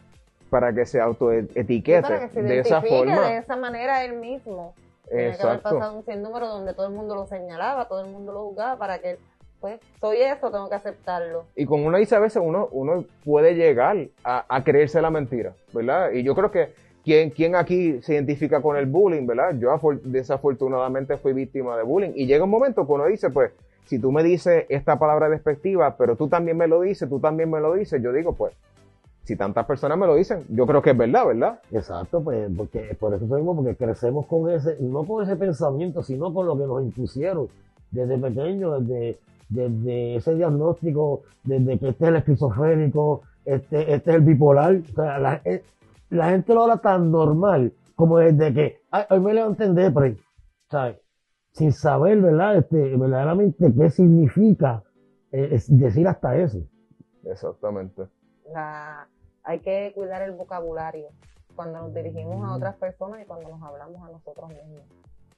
para 0.50 0.73
que 0.73 0.87
se 0.87 1.00
autoetiquete 1.00 2.02
para 2.02 2.20
que 2.20 2.28
se 2.34 2.43
de 2.43 2.58
esa 2.61 2.81
forma. 2.82 3.28
de 3.31 3.38
esa 3.38 3.56
manera 3.56 4.05
él 4.05 4.14
mismo. 4.20 4.75
Tiene 5.08 5.22
que 5.36 5.42
haber 5.42 5.56
Exacto. 5.56 5.62
pasado 5.78 5.96
un 5.96 6.04
sinnúmero 6.04 6.48
donde 6.48 6.74
todo 6.74 6.86
el 6.88 6.92
mundo 6.94 7.14
lo 7.14 7.26
señalaba, 7.26 7.86
todo 7.88 8.00
el 8.04 8.10
mundo 8.10 8.32
lo 8.32 8.44
juzgaba 8.48 8.76
para 8.78 8.98
que 8.98 9.18
pues, 9.60 9.80
soy 10.00 10.18
eso, 10.18 10.50
tengo 10.50 10.68
que 10.68 10.74
aceptarlo. 10.74 11.44
Y 11.56 11.64
como 11.64 11.86
uno 11.86 11.96
dice 11.98 12.14
a 12.14 12.18
veces, 12.18 12.42
uno, 12.44 12.68
uno 12.72 13.04
puede 13.24 13.54
llegar 13.54 13.96
a, 14.22 14.44
a 14.48 14.62
creerse 14.64 15.00
la 15.00 15.10
mentira, 15.10 15.54
¿verdad? 15.72 16.10
Y 16.12 16.22
yo 16.22 16.34
creo 16.34 16.50
que 16.50 16.75
quien, 17.02 17.30
quien 17.30 17.54
aquí 17.56 18.02
se 18.02 18.14
identifica 18.14 18.60
con 18.60 18.76
el 18.76 18.86
bullying, 18.86 19.26
¿verdad? 19.26 19.54
Yo 19.58 19.70
afor- 19.72 20.00
desafortunadamente 20.02 21.16
fui 21.16 21.32
víctima 21.32 21.76
de 21.76 21.84
bullying. 21.84 22.12
Y 22.14 22.26
llega 22.26 22.44
un 22.44 22.50
momento 22.50 22.86
que 22.86 22.92
uno 22.92 23.06
dice, 23.06 23.30
pues, 23.30 23.52
si 23.86 23.98
tú 24.00 24.12
me 24.12 24.22
dices 24.22 24.66
esta 24.68 24.98
palabra 24.98 25.28
despectiva, 25.28 25.96
pero 25.96 26.16
tú 26.16 26.28
también 26.28 26.56
me 26.56 26.66
lo 26.66 26.80
dices, 26.80 27.08
tú 27.08 27.20
también 27.20 27.50
me 27.50 27.60
lo 27.60 27.72
dices, 27.75 28.02
yo 28.02 28.12
digo, 28.12 28.34
pues, 28.34 28.52
si 29.26 29.35
tantas 29.37 29.66
personas 29.66 29.99
me 29.99 30.06
lo 30.06 30.14
dicen, 30.14 30.45
yo 30.49 30.66
creo 30.66 30.80
que 30.80 30.90
es 30.90 30.97
verdad, 30.97 31.26
¿verdad? 31.26 31.61
Exacto, 31.73 32.23
pues 32.23 32.49
porque 32.56 32.97
por 32.99 33.12
eso 33.12 33.26
mismo, 33.26 33.56
porque 33.56 33.75
crecemos 33.75 34.26
con 34.26 34.49
ese, 34.50 34.76
no 34.80 35.04
con 35.04 35.25
ese 35.25 35.35
pensamiento, 35.35 36.02
sino 36.04 36.33
con 36.33 36.47
lo 36.47 36.56
que 36.56 36.64
nos 36.64 36.83
impusieron 36.83 37.49
desde 37.90 38.16
pequeño, 38.18 38.78
desde, 38.80 39.18
desde 39.49 40.16
ese 40.16 40.35
diagnóstico, 40.37 41.23
desde 41.42 41.76
que 41.78 41.88
este 41.88 42.04
es 42.04 42.09
el 42.11 42.16
esquizofrénico, 42.16 43.23
este, 43.45 43.95
este 43.95 44.11
es 44.11 44.16
el 44.16 44.23
bipolar. 44.23 44.76
O 44.76 44.95
sea, 44.95 45.18
la, 45.18 45.40
eh, 45.45 45.62
la 46.11 46.30
gente 46.30 46.54
lo 46.54 46.62
habla 46.62 46.78
tan 46.78 47.11
normal 47.11 47.73
como 47.97 48.18
desde 48.18 48.54
que 48.54 48.76
"Ay, 48.92 49.04
hoy 49.11 49.21
me 49.21 49.35
levanté 49.35 49.64
en 49.64 49.75
depre, 49.75 50.16
¿sabes? 50.71 50.99
Sin 51.50 51.73
saber, 51.73 52.21
¿verdad? 52.21 52.59
Este, 52.59 52.97
verdaderamente 52.97 53.73
qué 53.76 53.90
significa 53.90 54.85
eh, 55.33 55.49
es 55.52 55.66
decir 55.76 56.06
hasta 56.06 56.37
eso. 56.37 56.59
Exactamente. 57.25 58.04
La, 58.52 59.08
hay 59.42 59.60
que 59.60 59.92
cuidar 59.94 60.22
el 60.22 60.32
vocabulario 60.32 61.08
cuando 61.54 61.80
nos 61.80 61.94
dirigimos 61.94 62.44
a 62.46 62.54
otras 62.54 62.76
personas 62.76 63.22
y 63.22 63.24
cuando 63.24 63.48
nos 63.48 63.62
hablamos 63.62 64.06
a 64.06 64.12
nosotros 64.12 64.48
mismos. 64.48 64.82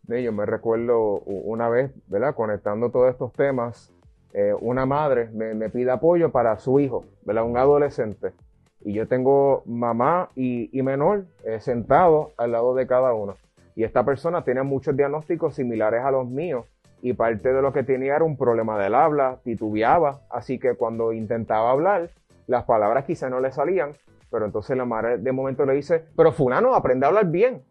Sí, 0.09 0.23
yo 0.23 0.33
me 0.33 0.47
recuerdo 0.47 1.21
una 1.21 1.69
vez, 1.69 1.93
¿verdad? 2.09 2.35
Conectando 2.35 2.91
todos 2.91 3.11
estos 3.11 3.33
temas, 3.33 3.93
eh, 4.33 4.55
una 4.61 4.87
madre 4.87 5.29
me, 5.33 5.55
me 5.55 5.69
pide 5.71 5.91
apoyo 5.91 6.31
para 6.31 6.59
su 6.59 6.81
hijo, 6.81 7.05
¿verdad? 7.25 7.45
Un 7.45 7.57
adolescente. 7.57 8.33
Y 8.81 8.93
yo 8.93 9.07
tengo 9.09 9.63
mamá 9.67 10.31
y, 10.35 10.71
y 10.77 10.83
menor 10.83 11.27
eh, 11.45 11.61
sentados 11.61 12.33
al 12.37 12.53
lado 12.53 12.75
de 12.75 12.87
cada 12.87 13.13
uno. 13.13 13.35
Y 13.75 13.85
esta 13.85 14.05
persona 14.05 14.45
tiene 14.45 14.63
muchos 14.63 14.97
diagnósticos 14.97 15.55
similares 15.55 16.03
a 16.05 16.11
los 16.11 16.27
míos. 16.27 16.67
Y 17.01 17.13
parte 17.13 17.53
de 17.53 17.63
lo 17.63 17.73
que 17.73 17.85
tenía 17.85 18.17
era 18.17 18.25
un 18.25 18.37
problema 18.37 18.79
del 18.79 18.95
habla, 18.95 19.39
titubeaba. 19.45 20.21
Así 20.31 20.59
que 20.59 20.75
cuando 20.75 21.13
intentaba 21.13 21.71
hablar, 21.71 22.11
las 22.49 22.65
palabras 22.65 23.05
quizá 23.05 23.31
no 23.31 23.39
le 23.39 23.53
salían. 23.53 23.93
Pero 24.31 24.45
entonces 24.45 24.77
la 24.77 24.85
madre 24.85 25.19
de 25.19 25.33
momento 25.33 25.65
le 25.65 25.75
dice, 25.75 26.05
pero 26.17 26.33
fulano, 26.33 26.75
aprende 26.75 27.07
a 27.07 27.09
hablar 27.09 27.31
bien 27.31 27.63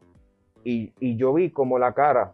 y, 0.63 0.93
y 0.99 1.17
yo 1.17 1.33
vi 1.33 1.51
como 1.51 1.77
la 1.77 1.93
cara 1.93 2.33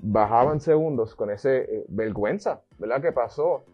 bajaba 0.00 0.52
en 0.52 0.60
segundos 0.60 1.14
con 1.14 1.30
ese 1.30 1.58
eh, 1.58 1.84
vergüenza, 1.88 2.62
¿verdad? 2.78 3.02
Que 3.02 3.12
pasó. 3.12 3.64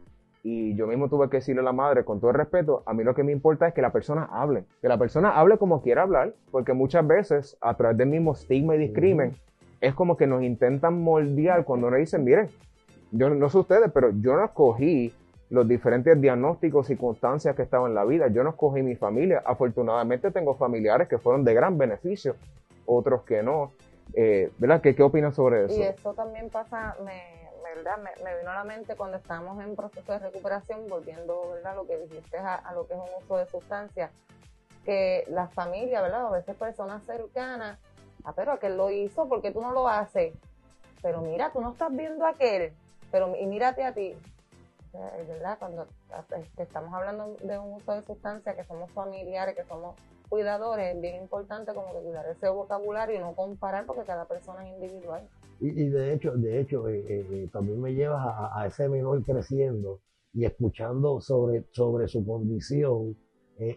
Y 0.42 0.74
yo 0.74 0.86
mismo 0.86 1.08
tuve 1.08 1.30
que 1.30 1.38
decirle 1.38 1.62
a 1.62 1.64
la 1.64 1.72
madre, 1.72 2.04
con 2.04 2.20
todo 2.20 2.30
el 2.30 2.36
respeto, 2.36 2.82
a 2.84 2.92
mí 2.92 3.02
lo 3.02 3.14
que 3.14 3.22
me 3.22 3.32
importa 3.32 3.68
es 3.68 3.74
que 3.74 3.80
la 3.80 3.92
persona 3.92 4.28
hable, 4.30 4.64
que 4.82 4.88
la 4.88 4.98
persona 4.98 5.30
hable 5.30 5.56
como 5.56 5.80
quiera 5.80 6.02
hablar, 6.02 6.34
porque 6.50 6.74
muchas 6.74 7.06
veces 7.06 7.56
a 7.62 7.74
través 7.76 7.96
del 7.96 8.08
mismo 8.08 8.32
estigma 8.32 8.74
y 8.74 8.78
discrimen, 8.78 9.36
es 9.80 9.94
como 9.94 10.18
que 10.18 10.26
nos 10.26 10.42
intentan 10.42 11.02
moldear 11.02 11.64
cuando 11.64 11.90
nos 11.90 11.98
dicen, 11.98 12.24
miren, 12.24 12.50
yo 13.10 13.30
no 13.30 13.48
sé 13.48 13.58
ustedes, 13.58 13.90
pero 13.92 14.10
yo 14.10 14.36
no 14.36 14.44
escogí 14.44 15.14
los 15.54 15.68
diferentes 15.68 16.20
diagnósticos, 16.20 16.86
y 16.86 16.94
circunstancias 16.94 17.54
que 17.54 17.62
estaban 17.62 17.90
en 17.90 17.94
la 17.94 18.04
vida. 18.04 18.28
Yo 18.28 18.42
no 18.42 18.50
escogí 18.50 18.82
mi 18.82 18.96
familia. 18.96 19.42
Afortunadamente 19.46 20.30
tengo 20.32 20.56
familiares 20.56 21.08
que 21.08 21.18
fueron 21.18 21.44
de 21.44 21.54
gran 21.54 21.78
beneficio, 21.78 22.34
otros 22.86 23.22
que 23.22 23.42
no. 23.42 23.72
Eh, 24.14 24.50
¿Verdad? 24.58 24.80
¿Qué, 24.82 24.94
¿Qué 24.94 25.02
opinas 25.02 25.36
sobre 25.36 25.66
eso? 25.66 25.74
Y 25.76 25.82
eso 25.82 26.12
también 26.12 26.50
pasa, 26.50 26.96
me, 27.04 27.22
¿verdad? 27.74 27.98
Me, 27.98 28.24
me, 28.24 28.36
vino 28.38 28.50
a 28.50 28.54
la 28.54 28.64
mente 28.64 28.96
cuando 28.96 29.16
estábamos 29.16 29.64
en 29.64 29.76
proceso 29.76 30.12
de 30.12 30.18
recuperación, 30.18 30.88
volviendo 30.88 31.52
¿verdad? 31.54 31.76
lo 31.76 31.86
que 31.86 31.98
dijiste 31.98 32.36
a, 32.36 32.56
a 32.56 32.74
lo 32.74 32.86
que 32.86 32.94
es 32.94 32.98
un 32.98 33.24
uso 33.24 33.36
de 33.36 33.46
sustancias, 33.46 34.10
que 34.84 35.24
la 35.28 35.46
familia, 35.48 36.02
¿verdad? 36.02 36.26
a 36.26 36.30
veces 36.30 36.56
personas 36.56 37.04
cercanas, 37.04 37.78
ah, 38.24 38.32
pero 38.34 38.52
aquel 38.52 38.76
lo 38.76 38.90
hizo, 38.90 39.28
porque 39.28 39.52
tú 39.52 39.62
no 39.62 39.72
lo 39.72 39.88
haces? 39.88 40.34
Pero 41.00 41.22
mira, 41.22 41.50
tú 41.52 41.60
no 41.60 41.72
estás 41.72 41.94
viendo 41.94 42.26
a 42.26 42.30
aquel, 42.30 42.72
pero 43.10 43.34
y 43.36 43.46
mírate 43.46 43.84
a 43.84 43.92
ti. 43.92 44.16
¿Verdad? 45.28 45.58
Cuando 45.58 45.86
este, 46.38 46.62
estamos 46.62 46.92
hablando 46.94 47.36
de 47.42 47.58
un 47.58 47.74
uso 47.74 47.92
de 47.92 48.02
sustancias, 48.02 48.56
que 48.56 48.64
somos 48.64 48.90
familiares, 48.92 49.56
que 49.56 49.64
somos 49.64 49.96
cuidadores, 50.28 50.94
es 50.94 51.00
bien 51.00 51.22
importante 51.22 51.72
como 51.74 51.92
que 51.92 52.00
cuidar 52.00 52.26
ese 52.26 52.48
vocabulario 52.48 53.16
y 53.16 53.18
no 53.18 53.34
comparar 53.34 53.86
porque 53.86 54.02
cada 54.02 54.26
persona 54.26 54.66
es 54.66 54.74
individual. 54.74 55.28
Y, 55.60 55.88
de 55.88 56.12
hecho, 56.12 56.32
de 56.32 56.60
hecho 56.60 56.88
eh, 56.88 57.04
eh, 57.08 57.26
eh 57.30 57.48
también 57.52 57.80
me 57.80 57.94
llevas 57.94 58.22
a, 58.26 58.66
ese 58.66 58.88
menor 58.88 59.22
creciendo 59.24 60.00
y 60.32 60.44
escuchando 60.44 61.20
sobre, 61.20 61.64
sobre 61.70 62.08
su 62.08 62.24
condición 62.24 63.16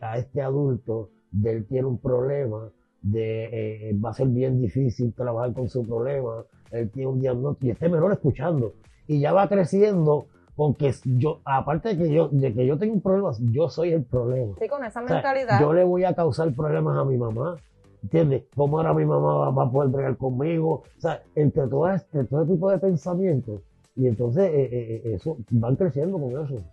a 0.01 0.17
este 0.17 0.41
adulto, 0.41 1.11
de 1.29 1.51
él 1.51 1.67
tiene 1.67 1.87
un 1.87 1.99
problema, 1.99 2.71
de 3.01 3.95
va 4.03 4.09
a 4.09 4.13
ser 4.13 4.27
bien 4.27 4.59
difícil 4.59 5.13
trabajar 5.13 5.53
con 5.53 5.69
su 5.69 5.85
problema, 5.85 6.45
él 6.71 6.89
tiene 6.89 7.09
un 7.09 7.19
diagnóstico 7.19 7.67
y 7.67 7.71
este 7.71 7.89
menor 7.89 8.11
escuchando 8.11 8.73
y 9.05 9.19
ya 9.19 9.33
va 9.33 9.47
creciendo 9.47 10.27
porque 10.57 10.91
yo, 11.05 11.39
aparte 11.45 11.89
de 11.89 11.97
que 11.97 12.11
yo, 12.11 12.29
de 12.29 12.51
que 12.51 12.65
yo 12.65 12.79
tengo 12.79 12.95
un 12.95 13.01
problema, 13.01 13.29
yo 13.51 13.69
soy 13.69 13.93
el 13.93 14.03
problema. 14.03 14.55
Sí, 14.59 14.67
con 14.67 14.83
esa 14.83 15.01
mentalidad. 15.01 15.61
yo 15.61 15.71
le 15.71 15.83
voy 15.83 16.03
a 16.03 16.15
causar 16.15 16.51
problemas 16.53 16.97
a 16.97 17.05
mi 17.05 17.15
mamá. 17.15 17.57
¿Entiendes? 18.01 18.45
¿Cómo 18.55 18.79
ahora 18.79 18.93
mi 18.93 19.05
mamá 19.05 19.51
va, 19.51 19.63
a 19.63 19.71
poder 19.71 19.91
bregar 19.91 20.17
conmigo? 20.17 20.83
O 20.97 20.99
sea, 20.99 21.21
entre 21.35 21.67
todo 21.67 21.89
este, 21.91 22.23
todo 22.23 22.43
tipo 22.45 22.71
de 22.71 22.79
pensamientos. 22.79 23.61
Y 23.95 24.07
entonces 24.07 24.45
eh, 24.45 24.69
eh, 24.71 25.01
eh, 25.05 25.13
eso 25.13 25.37
van 25.51 25.75
creciendo 25.75 26.19
con 26.19 26.31
eso. 26.43 26.63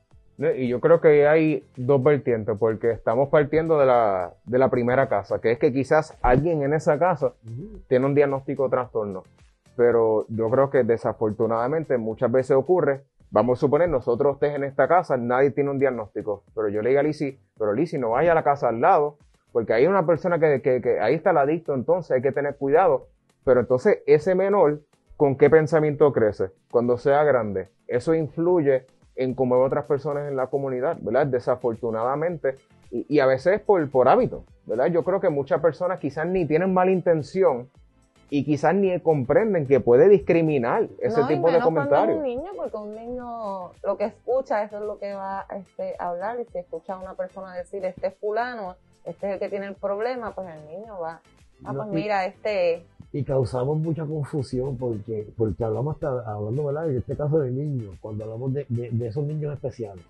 Y 0.56 0.66
yo 0.66 0.80
creo 0.80 1.00
que 1.02 1.28
hay 1.28 1.62
dos 1.76 2.02
vertientes, 2.02 2.56
porque 2.58 2.90
estamos 2.90 3.28
partiendo 3.28 3.78
de 3.78 3.86
la, 3.86 4.32
de 4.46 4.58
la 4.58 4.70
primera 4.70 5.08
casa, 5.10 5.40
que 5.40 5.52
es 5.52 5.58
que 5.58 5.72
quizás 5.72 6.16
alguien 6.22 6.62
en 6.62 6.72
esa 6.72 6.98
casa 6.98 7.34
tiene 7.86 8.06
un 8.06 8.14
diagnóstico 8.14 8.64
de 8.64 8.70
trastorno. 8.70 9.24
Pero 9.76 10.24
yo 10.28 10.48
creo 10.48 10.70
que 10.70 10.84
desafortunadamente 10.84 11.98
muchas 11.98 12.32
veces 12.32 12.56
ocurre 12.56 13.02
Vamos 13.34 13.58
a 13.58 13.60
suponer, 13.62 13.88
nosotros 13.88 14.34
estés 14.34 14.54
en 14.54 14.62
esta 14.62 14.86
casa, 14.86 15.16
nadie 15.16 15.50
tiene 15.50 15.68
un 15.68 15.80
diagnóstico, 15.80 16.44
pero 16.54 16.68
yo 16.68 16.82
le 16.82 16.90
digo 16.90 17.00
a 17.00 17.02
Lizzie, 17.02 17.40
pero 17.58 17.72
Lizzie, 17.72 17.98
no 17.98 18.10
vaya 18.10 18.30
a 18.30 18.34
la 18.36 18.44
casa 18.44 18.68
al 18.68 18.80
lado, 18.80 19.18
porque 19.50 19.72
hay 19.72 19.88
una 19.88 20.06
persona 20.06 20.38
que, 20.38 20.62
que, 20.62 21.00
ahí 21.00 21.16
está 21.16 21.30
el 21.30 21.38
adicto, 21.38 21.74
entonces 21.74 22.12
hay 22.12 22.22
que 22.22 22.30
tener 22.30 22.54
cuidado. 22.54 23.08
Pero 23.44 23.58
entonces 23.58 24.04
ese 24.06 24.36
menor, 24.36 24.82
¿con 25.16 25.36
qué 25.36 25.50
pensamiento 25.50 26.12
crece? 26.12 26.50
Cuando 26.70 26.96
sea 26.96 27.24
grande. 27.24 27.70
Eso 27.88 28.14
influye 28.14 28.86
en 29.16 29.34
cómo 29.34 29.60
otras 29.60 29.86
personas 29.86 30.30
en 30.30 30.36
la 30.36 30.46
comunidad, 30.46 30.98
¿verdad? 31.00 31.26
Desafortunadamente, 31.26 32.54
y, 32.92 33.04
y, 33.16 33.18
a 33.18 33.26
veces 33.26 33.60
por, 33.62 33.90
por 33.90 34.06
hábito, 34.06 34.44
¿verdad? 34.64 34.86
Yo 34.86 35.02
creo 35.02 35.18
que 35.18 35.28
muchas 35.28 35.60
personas 35.60 35.98
quizás 35.98 36.24
ni 36.24 36.46
tienen 36.46 36.72
mala 36.72 36.92
intención, 36.92 37.68
y 38.30 38.44
quizás 38.44 38.74
ni 38.74 38.98
comprenden 39.00 39.66
que 39.66 39.80
puede 39.80 40.08
discriminar 40.08 40.88
ese 41.00 41.22
tipo 41.24 41.50
de 41.50 41.60
comentarios. 41.60 42.18
un 42.18 42.24
niño, 42.24 42.50
porque 42.56 42.76
un 42.76 42.94
niño 42.94 43.70
lo 43.82 43.96
que 43.96 44.04
escucha, 44.04 44.62
eso 44.62 44.78
es 44.78 44.84
lo 44.84 44.98
que 44.98 45.14
va 45.14 45.46
este, 45.56 45.94
a 45.98 46.08
hablar, 46.08 46.40
y 46.40 46.44
si 46.46 46.58
escucha 46.58 46.94
a 46.94 46.98
una 46.98 47.14
persona 47.14 47.54
decir, 47.54 47.84
este 47.84 48.08
es 48.08 48.14
fulano, 48.14 48.76
este 49.04 49.26
es 49.26 49.32
el 49.34 49.38
que 49.38 49.48
tiene 49.48 49.66
el 49.66 49.74
problema, 49.74 50.34
pues 50.34 50.48
el 50.48 50.66
niño 50.66 50.98
va, 51.00 51.20
ah, 51.64 51.72
pues 51.74 51.88
mira, 51.88 52.26
este 52.26 52.84
y 53.14 53.22
causamos 53.22 53.78
mucha 53.78 54.04
confusión 54.04 54.76
porque, 54.76 55.24
porque 55.36 55.62
hablamos 55.62 55.94
hasta, 55.94 56.28
hablando, 56.28 56.64
¿verdad? 56.64 56.90
En 56.90 56.96
este 56.96 57.16
caso 57.16 57.38
de 57.38 57.52
niños, 57.52 57.94
cuando 58.00 58.24
hablamos 58.24 58.52
de, 58.52 58.66
de, 58.68 59.06
esos 59.06 59.24
niños 59.24 59.54
especiales. 59.54 60.04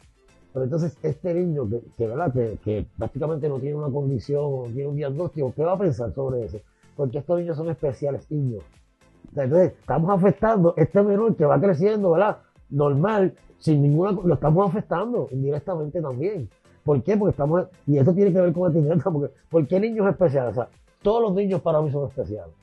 Pero 0.54 0.64
entonces, 0.64 0.96
este 1.02 1.34
niño 1.34 1.68
que, 1.68 1.82
que 1.98 2.06
¿verdad? 2.06 2.32
Que, 2.32 2.58
que, 2.64 2.86
prácticamente 2.96 3.46
no 3.46 3.58
tiene 3.58 3.76
una 3.76 3.92
condición, 3.92 4.42
no 4.62 4.64
tiene 4.72 4.86
un 4.86 4.96
diagnóstico, 4.96 5.52
¿qué 5.54 5.62
va 5.62 5.72
a 5.72 5.78
pensar 5.78 6.14
sobre 6.14 6.46
eso? 6.46 6.60
Porque 6.96 7.18
estos 7.18 7.38
niños 7.38 7.56
son 7.56 7.70
especiales, 7.70 8.30
niños. 8.30 8.62
Entonces, 9.34 9.72
estamos 9.78 10.10
afectando 10.10 10.74
este 10.76 11.02
menor 11.02 11.34
que 11.36 11.44
va 11.44 11.60
creciendo, 11.60 12.12
¿verdad? 12.12 12.38
Normal, 12.70 13.34
sin 13.58 13.82
ninguna, 13.82 14.12
lo 14.12 14.34
estamos 14.34 14.68
afectando 14.68 15.28
indirectamente 15.30 16.00
también. 16.00 16.48
¿Por 16.84 17.02
qué? 17.02 17.16
Porque 17.16 17.30
estamos, 17.30 17.66
y 17.86 17.98
eso 17.98 18.12
tiene 18.14 18.32
que 18.32 18.40
ver 18.40 18.52
con 18.52 18.70
etiqueta, 18.70 19.10
porque 19.10 19.34
¿por 19.48 19.66
qué 19.66 19.80
niños 19.80 20.08
especiales? 20.08 20.52
O 20.52 20.54
sea, 20.54 20.68
todos 21.02 21.22
los 21.22 21.34
niños 21.34 21.60
para 21.62 21.80
mí 21.80 21.90
son 21.90 22.08
especiales. 22.08 22.54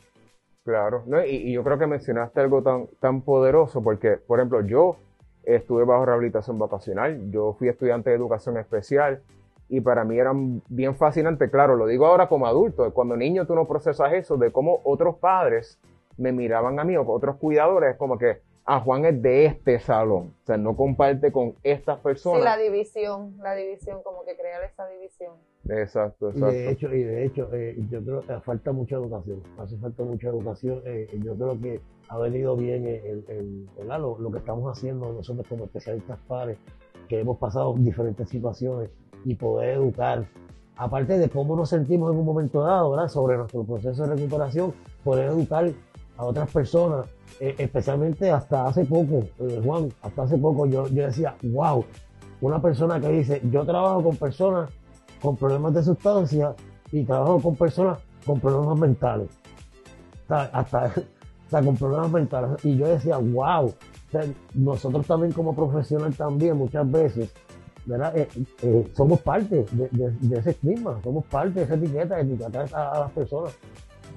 Claro, 0.64 1.04
¿no? 1.08 1.26
y, 1.26 1.30
y, 1.30 1.54
yo 1.54 1.64
creo 1.64 1.80
que 1.80 1.88
mencionaste 1.88 2.40
algo 2.40 2.62
tan, 2.62 2.88
tan 3.00 3.22
poderoso, 3.22 3.82
porque, 3.82 4.18
por 4.18 4.40
ejemplo, 4.40 4.62
yo 4.62 4.98
estuve 5.44 5.86
bajo 5.86 6.06
rehabilitación 6.06 6.60
vacacional, 6.60 7.32
yo 7.32 7.54
fui 7.54 7.68
estudiante 7.68 8.12
de 8.12 8.16
educación 8.16 8.58
especial, 8.58 9.22
y 9.72 9.80
para 9.80 10.04
mí 10.04 10.20
eran 10.20 10.62
bien 10.68 10.96
fascinantes. 10.96 11.50
Claro, 11.50 11.78
lo 11.78 11.88
digo 11.88 12.06
ahora 12.06 12.28
como 12.28 12.46
adulto, 12.46 12.94
cuando 12.94 13.16
niño 13.16 13.48
tú 13.48 13.56
no 13.56 13.70
procesas 13.70 14.12
eso 14.12 14.36
de 14.36 14.52
cómo 14.52 14.82
otros 14.84 15.16
padres 15.16 15.80
me 16.18 16.34
miraban 16.34 16.78
a 16.78 16.84
mí 16.84 16.98
o 16.98 17.10
otros 17.10 17.38
cuidadores, 17.38 17.96
como 17.96 18.18
que, 18.18 18.42
a 18.66 18.76
ah, 18.76 18.80
Juan 18.82 19.06
es 19.06 19.22
de 19.22 19.46
este 19.46 19.80
salón, 19.80 20.36
o 20.44 20.46
sea, 20.46 20.58
no 20.58 20.76
comparte 20.76 21.32
con 21.32 21.56
estas 21.64 22.00
personas. 22.00 22.42
Sí, 22.42 22.46
la 22.46 22.58
división, 22.58 23.38
la 23.42 23.56
división, 23.56 24.04
como 24.04 24.26
que 24.26 24.36
crear 24.36 24.62
esa 24.64 24.88
división. 24.88 25.36
Exacto, 25.70 26.30
exacto. 26.30 26.54
Y 26.54 26.60
de 26.60 26.70
hecho, 26.70 26.94
y 26.94 27.04
de 27.04 27.26
hecho 27.26 27.50
eh, 27.54 27.76
yo 27.90 28.04
creo 28.04 28.22
que 28.22 28.40
falta 28.42 28.74
mucha 28.74 28.98
educación, 28.98 29.42
hace 29.58 29.78
falta 29.78 30.04
mucha 30.04 30.28
educación. 30.28 30.82
Eh, 30.86 31.08
yo 31.24 31.34
creo 31.36 31.60
que 31.60 31.80
ha 32.10 32.18
venido 32.18 32.58
bien 32.58 32.86
el, 32.86 33.24
el, 33.30 33.68
lo, 33.88 34.20
lo, 34.20 34.32
que 34.32 34.40
estamos 34.40 34.78
haciendo 34.78 35.14
nosotros 35.14 35.48
como 35.48 35.64
especialistas 35.64 36.20
pares, 36.28 36.58
que 37.08 37.20
hemos 37.20 37.38
pasado 37.40 37.74
diferentes 37.78 38.30
situaciones 38.30 38.90
y 39.26 39.36
poder 39.36 39.78
educar. 39.78 40.26
Aparte 40.76 41.18
de 41.18 41.30
cómo 41.30 41.56
nos 41.56 41.70
sentimos 41.70 42.12
en 42.12 42.20
un 42.20 42.26
momento 42.26 42.62
dado, 42.64 42.92
¿verdad? 42.92 43.08
Sobre 43.08 43.38
nuestro 43.38 43.64
proceso 43.64 44.04
de 44.04 44.16
recuperación, 44.16 44.74
poder 45.04 45.30
educar 45.30 45.72
a 46.18 46.26
otras 46.26 46.52
personas, 46.52 47.06
eh, 47.40 47.56
especialmente 47.58 48.30
hasta 48.30 48.68
hace 48.68 48.86
poco, 48.86 49.24
eh, 49.40 49.62
Juan, 49.64 49.90
hasta 50.02 50.24
hace 50.24 50.38
poco 50.38 50.66
yo, 50.66 50.88
yo 50.88 51.06
decía, 51.06 51.36
wow, 51.44 51.86
una 52.42 52.62
persona 52.62 53.00
que 53.00 53.10
dice, 53.10 53.42
yo 53.52 53.66
trabajo 53.66 54.04
con 54.04 54.16
personas 54.16 54.70
con 55.22 55.38
problemas 55.38 55.74
de 55.74 55.84
sustancia 55.84 56.56
y 56.92 57.04
trabajo 57.04 57.40
con 57.40 57.56
personas 57.56 58.00
con 58.26 58.40
problemas 58.40 58.78
mentales. 58.78 59.30
hasta, 60.28 60.94
con 61.52 61.76
problemas 61.76 62.12
mentales. 62.12 62.66
Y 62.66 62.78
yo 62.78 62.88
decía, 62.88 63.18
wow, 63.18 63.74
nosotros 64.54 65.06
también 65.06 65.32
como 65.32 65.56
profesional 65.56 66.14
también 66.16 66.58
muchas 66.58 66.90
veces 66.90 67.32
eh, 67.88 68.28
eh, 68.62 68.88
somos 68.94 69.22
parte 69.22 69.66
de, 69.72 70.38
ese 70.38 70.52
estigma, 70.52 71.00
somos 71.04 71.26
parte 71.26 71.60
de 71.60 71.66
esa 71.66 71.76
etiqueta, 71.76 72.20
etiquetar 72.20 72.68
a, 72.74 72.92
a 72.92 73.00
las 73.02 73.12
personas. 73.12 73.58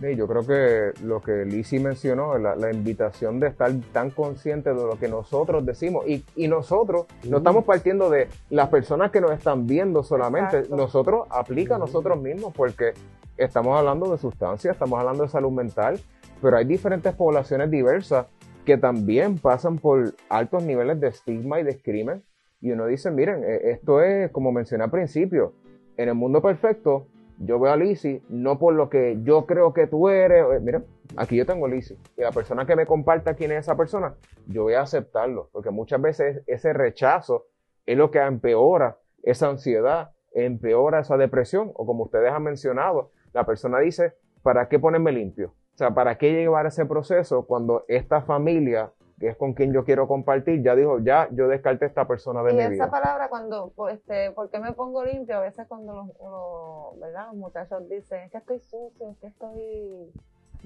Sí, 0.01 0.17
yo 0.17 0.27
creo 0.27 0.45
que 0.45 1.05
lo 1.05 1.21
que 1.21 1.45
Lizzie 1.45 1.79
mencionó, 1.79 2.37
la, 2.37 2.57
la, 2.57 2.73
invitación 2.73 3.39
de 3.39 3.47
estar 3.49 3.73
tan 3.93 4.11
consciente 4.11 4.71
de 4.71 4.75
lo 4.75 4.99
que 4.99 5.09
nosotros 5.09 5.65
decimos. 5.65 6.07
Y, 6.07 6.25
y 6.35 6.49
nosotros 6.49 7.07
no 7.29 7.39
estamos 7.39 7.65
partiendo 7.65 8.11
de 8.11 8.29
las 8.51 8.69
personas 8.69 9.11
que 9.13 9.21
nos 9.21 9.31
están 9.31 9.67
viendo 9.67 10.03
solamente, 10.03 10.65
nosotros 10.69 11.27
aplica 11.31 11.77
a 11.77 11.79
nosotros 11.79 12.21
mismos 12.21 12.53
porque 12.55 12.95
estamos 13.37 13.79
hablando 13.79 14.11
de 14.11 14.19
sustancias, 14.19 14.75
estamos 14.75 14.99
hablando 14.99 15.23
de 15.23 15.29
salud 15.29 15.53
mental, 15.53 16.01
pero 16.43 16.57
hay 16.57 16.65
diferentes 16.65 17.15
poblaciones 17.15 17.71
diversas 17.71 18.27
que 18.65 18.77
también 18.77 19.39
pasan 19.39 19.79
por 19.79 20.15
altos 20.29 20.65
niveles 20.65 21.01
de 21.01 21.09
estigma 21.09 21.61
y 21.61 21.63
de 21.63 21.81
crimen 21.81 22.23
y 22.65 22.73
uno 22.73 22.87
dice, 22.87 23.11
miren, 23.11 23.45
eh, 23.45 23.73
esto 23.73 24.01
es 24.01 24.31
como 24.31 24.51
mencioné 24.51 24.85
al 24.85 24.91
principio, 24.91 25.53
en 25.99 26.09
el 26.09 26.15
mundo 26.15 26.41
perfecto, 26.41 27.09
yo 27.39 27.61
veo 27.61 27.71
a 27.71 27.77
Lizzie 27.77 28.23
no 28.31 28.59
por 28.59 28.73
lo 28.73 28.89
que 28.89 29.19
yo 29.23 29.45
creo 29.45 29.75
que 29.75 29.87
tú 29.87 30.09
eres, 30.09 30.63
miren, 30.63 30.87
aquí 31.15 31.37
yo 31.37 31.45
tengo 31.45 31.67
a 31.67 31.69
Lizzie 31.69 31.99
y 32.17 32.23
la 32.23 32.33
persona 32.33 32.65
que 32.65 32.75
me 32.75 32.87
comparta 32.87 33.35
quién 33.35 33.53
es 33.53 33.59
esa 33.59 33.77
persona, 33.77 34.15
yo 34.47 34.63
voy 34.63 34.75
a 34.75 34.81
aceptarlo, 34.81 35.51
porque 35.53 35.71
muchas 35.71 36.01
veces 36.01 36.43
ese 36.47 36.73
rechazo 36.73 37.49
es 37.85 37.99
lo 37.99 38.11
que 38.11 38.19
empeora 38.21 38.97
esa 39.23 39.51
ansiedad, 39.51 40.13
empeora 40.33 41.01
esa 41.01 41.19
depresión, 41.19 41.71
o 41.75 41.85
como 41.85 42.05
ustedes 42.05 42.33
han 42.33 42.45
mencionado, 42.45 43.11
la 43.35 43.45
persona 43.45 43.79
dice, 43.81 44.15
¿para 44.43 44.71
qué 44.71 44.79
ponerme 44.79 45.13
limpio? 45.13 45.49
O 45.75 45.77
sea, 45.77 45.91
¿para 45.91 46.17
qué 46.17 46.33
llevar 46.33 46.65
ese 46.65 46.87
proceso 46.87 47.45
cuando 47.45 47.85
esta 47.89 48.23
familia 48.23 48.91
que 49.19 49.29
es 49.29 49.37
con 49.37 49.53
quien 49.55 49.73
yo 49.73 49.85
quiero 49.85 50.09
compartir, 50.09 50.63
ya 50.63 50.75
dijo, 50.75 50.99
ya 50.99 51.29
yo 51.31 51.49
descarté 51.49 51.85
a 51.85 51.89
esta 51.89 52.07
persona 52.07 52.43
de 52.43 52.53
mi 52.53 52.59
vida. 52.59 52.71
Y 52.71 52.75
esa 52.75 52.91
palabra 52.91 53.29
cuando, 53.29 53.73
este, 53.91 54.33
¿por 54.33 54.51
qué 54.51 54.59
me 54.59 54.73
pongo 54.73 55.05
limpio? 55.05 55.37
A 55.37 55.41
veces 55.41 55.67
cuando 55.69 55.95
los, 55.95 57.01
¿verdad? 57.01 57.27
los 57.29 57.37
muchachos 57.37 57.89
dicen, 57.89 58.23
es 58.25 58.31
que 58.33 58.39
estoy 58.39 58.59
sucio, 58.61 59.11
es 59.11 59.19
que 59.19 59.27
estoy 59.29 60.13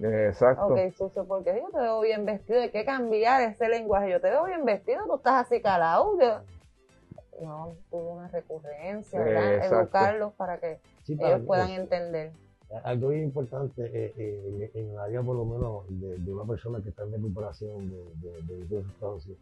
Exacto. 0.03 0.67
Ok, 0.67 0.79
sucio, 0.97 1.25
porque 1.27 1.61
yo 1.61 1.71
te 1.71 1.81
veo 1.81 2.01
bien 2.01 2.25
vestido. 2.25 2.61
Hay 2.61 2.71
que 2.71 2.85
cambiar 2.85 3.43
ese 3.43 3.69
lenguaje. 3.69 4.11
Yo 4.11 4.21
te 4.21 4.31
veo 4.31 4.45
bien 4.45 4.65
vestido, 4.65 5.05
tú 5.07 5.17
estás 5.17 5.47
así 5.47 5.61
calado. 5.61 6.17
Yo... 6.21 6.41
No, 7.45 7.75
tuvo 7.91 8.15
una 8.15 8.29
recurrencia, 8.29 9.21
¿verdad? 9.21 9.55
Exacto. 9.55 9.77
Educarlos 9.77 10.33
para 10.35 10.59
que 10.59 10.81
Sí, 11.05 11.17
para- 11.17 11.37
ellos 11.37 11.47
puedan 11.47 11.71
entender. 11.71 12.33
Algo 12.85 13.09
bien 13.09 13.25
importante 13.25 13.83
eh, 13.87 14.13
eh, 14.17 14.71
en, 14.75 14.91
el 14.91 14.99
área, 14.99 15.23
por 15.23 15.37
lo 15.37 15.47
menos, 15.47 15.85
de, 15.89 16.33
una 16.33 16.45
persona 16.45 16.83
que 16.83 16.91
está 16.91 17.05
en 17.05 17.13
recuperación 17.13 17.89
de, 17.89 18.43
de, 18.43 18.65
de 18.67 18.83
sustancias, 18.83 19.39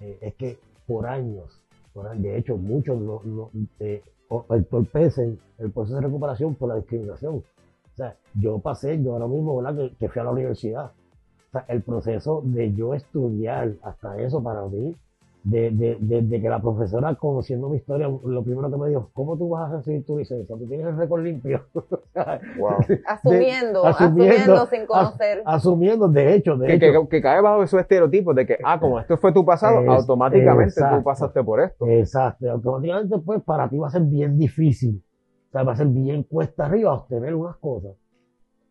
eh, 0.00 0.18
es 0.22 0.34
que 0.34 0.58
por 0.86 1.06
años, 1.06 1.62
por 1.92 2.06
años, 2.06 2.22
de 2.22 2.38
hecho, 2.38 2.56
muchos 2.56 2.98
no, 2.98 3.20
no, 3.24 3.50
entorpecen 4.50 5.38
el 5.58 5.72
proceso 5.72 5.96
de 5.96 6.06
recuperación 6.06 6.54
por 6.54 6.70
la 6.70 6.76
discriminación. 6.76 7.36
O 7.36 7.96
sea, 7.96 8.16
yo 8.34 8.58
pasé, 8.58 9.00
yo 9.02 9.12
ahora 9.12 9.26
mismo. 9.26 9.62
Que, 9.62 9.94
que 9.96 10.08
fui 10.08 10.20
a 10.20 10.24
la 10.24 10.30
universidad. 10.30 10.86
O 10.86 11.50
sea, 11.52 11.66
el 11.68 11.82
proceso 11.82 12.42
de 12.44 12.72
yo 12.72 12.94
estudiar 12.94 13.74
hasta 13.82 14.20
eso 14.20 14.42
para 14.42 14.66
mí, 14.66 14.96
de, 15.44 15.70
de, 15.70 15.96
de- 16.00 16.22
de 16.22 16.40
que 16.40 16.48
la 16.48 16.60
profesora, 16.60 17.14
conociendo 17.16 17.68
mi 17.68 17.76
historia, 17.76 18.08
lo 18.08 18.42
primero 18.42 18.70
que 18.70 18.76
me 18.78 18.88
dijo, 18.88 19.10
¿cómo 19.12 19.36
tú 19.36 19.50
vas 19.50 19.70
a 19.70 19.76
recibir 19.76 20.04
tu 20.06 20.16
licencia? 20.18 20.56
Tú 20.56 20.66
tienes 20.66 20.86
el 20.86 20.96
récord 20.96 21.22
limpio. 21.22 21.62
Wow. 22.58 22.78
Asumiendo, 23.06 23.84
asumiendo, 23.84 23.84
asumiendo, 23.84 24.66
sin 24.66 24.80
as- 24.82 24.86
conocer. 24.86 25.42
asumiendo, 25.44 26.08
de 26.08 26.34
hecho, 26.34 26.56
de 26.56 26.66
Que, 26.66 26.74
hecho, 26.74 27.02
que, 27.02 27.08
que 27.08 27.22
cae 27.22 27.40
bajo 27.42 27.62
esos 27.62 27.80
estereotipos 27.80 28.34
de 28.34 28.46
que, 28.46 28.58
ah, 28.64 28.78
como 28.80 28.98
esto 29.00 29.16
fue 29.18 29.32
tu 29.32 29.44
pasado, 29.44 29.80
Es- 29.82 29.88
automáticamente 29.88 30.70
exacto. 30.70 30.98
tú 30.98 31.02
pasaste 31.04 31.42
por 31.44 31.60
esto. 31.60 31.86
exacto, 31.88 32.50
automáticamente 32.50 33.18
pues 33.18 33.42
para 33.42 33.68
ti 33.68 33.76
va 33.78 33.88
a 33.88 33.90
ser 33.90 34.02
bien 34.02 34.38
difícil, 34.38 35.02
o 35.48 35.52
sea, 35.52 35.62
va 35.64 35.72
a 35.72 35.76
ser 35.76 35.88
bien 35.88 36.22
cuesta 36.22 36.66
arriba 36.66 36.94
obtener 36.94 37.34
unas 37.34 37.56
cosas. 37.56 37.92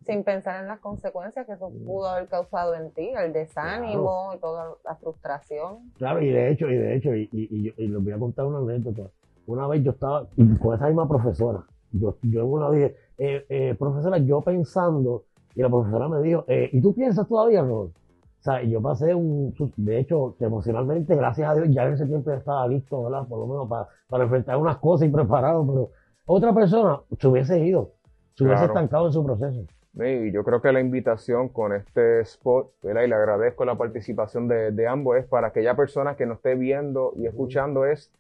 Sin 0.06 0.24
pensar 0.24 0.62
en 0.62 0.68
las 0.68 0.80
consecuencias 0.80 1.46
que 1.46 1.54
eso 1.54 1.72
pudo 1.86 2.08
haber 2.10 2.28
causado 2.28 2.74
en 2.76 2.92
ti, 2.92 3.12
el 3.18 3.34
desánimo 3.34 4.32
y 4.36 4.40
toda 4.40 4.76
la 4.84 4.96
frustración. 4.96 5.92
Claro, 5.98 6.22
y 6.22 6.30
de 6.30 6.52
hecho, 6.52 6.70
y 6.70 6.76
de 6.78 6.96
hecho, 6.96 7.14
y, 7.16 7.30
y, 7.32 7.48
y, 7.52 7.64
yo- 7.64 7.74
y 7.78 7.88
les 7.88 8.04
voy 8.04 8.12
a 8.14 8.20
contar 8.20 8.46
una 8.46 8.60
anécdota. 8.60 9.10
Una 9.46 9.68
vez 9.68 9.84
yo 9.84 9.92
estaba 9.92 10.28
con 10.62 10.76
esa 10.76 10.88
misma 10.88 11.08
profesora, 11.08 11.64
yo, 11.92 12.16
yo 12.24 12.46
una 12.46 12.70
dije, 12.72 12.96
eh, 13.18 13.46
eh, 13.50 13.76
profesora, 13.78 14.18
yo 14.18 14.42
pensando, 14.42 15.24
y 15.56 15.62
la 15.62 15.70
profesora 15.70 16.08
me 16.08 16.22
dijo, 16.22 16.46
eh, 16.48 16.70
¿y 16.72 16.82
tú 16.82 16.94
piensas 16.96 17.28
todavía, 17.28 17.62
Rol? 17.62 17.88
O 17.90 18.44
sea, 18.44 18.62
yo 18.64 18.82
pasé 18.82 19.14
un, 19.16 19.54
de 19.78 20.00
hecho, 20.00 20.36
emocionalmente, 20.40 21.16
gracias 21.16 21.50
a 21.50 21.56
Dios, 21.56 21.68
ya 21.72 21.86
en 21.86 21.94
ese 21.94 22.06
tiempo 22.06 22.30
ya 22.32 22.38
estaba 22.38 22.68
listo, 22.68 23.04
¿verdad? 23.04 23.26
Por 23.28 23.40
lo 23.40 23.48
menos 23.48 23.70
para, 23.70 23.88
para 24.10 24.24
enfrentar 24.24 24.58
unas 24.58 24.78
cosas 24.78 25.08
y 25.08 25.12
preparado, 25.12 25.66
pero 25.66 25.90
otra 26.26 26.54
persona 26.54 27.00
se 27.20 27.28
hubiese 27.28 27.60
ido, 27.60 27.92
se 28.36 28.44
hubiese 28.44 28.60
Claro. 28.66 28.74
estancado 28.74 29.06
en 29.08 29.14
su 29.14 29.24
proceso. 29.26 29.62
Y 29.96 30.32
yo 30.32 30.44
creo 30.44 30.60
que 30.62 30.72
la 30.72 30.80
invitación 30.80 31.50
con 31.50 31.72
este 31.72 32.22
spot, 32.22 32.72
¿verdad? 32.82 33.04
y 33.04 33.08
le 33.08 33.16
agradezco 33.16 33.64
la 33.64 33.76
participación 33.76 34.48
de, 34.48 34.72
de 34.72 34.88
ambos, 34.88 35.18
es 35.18 35.26
para 35.26 35.48
aquella 35.48 35.76
persona 35.76 36.16
que 36.16 36.26
nos 36.26 36.38
esté 36.38 36.56
viendo 36.56 37.14
y 37.16 37.28
escuchando, 37.28 37.86
es 37.86 38.12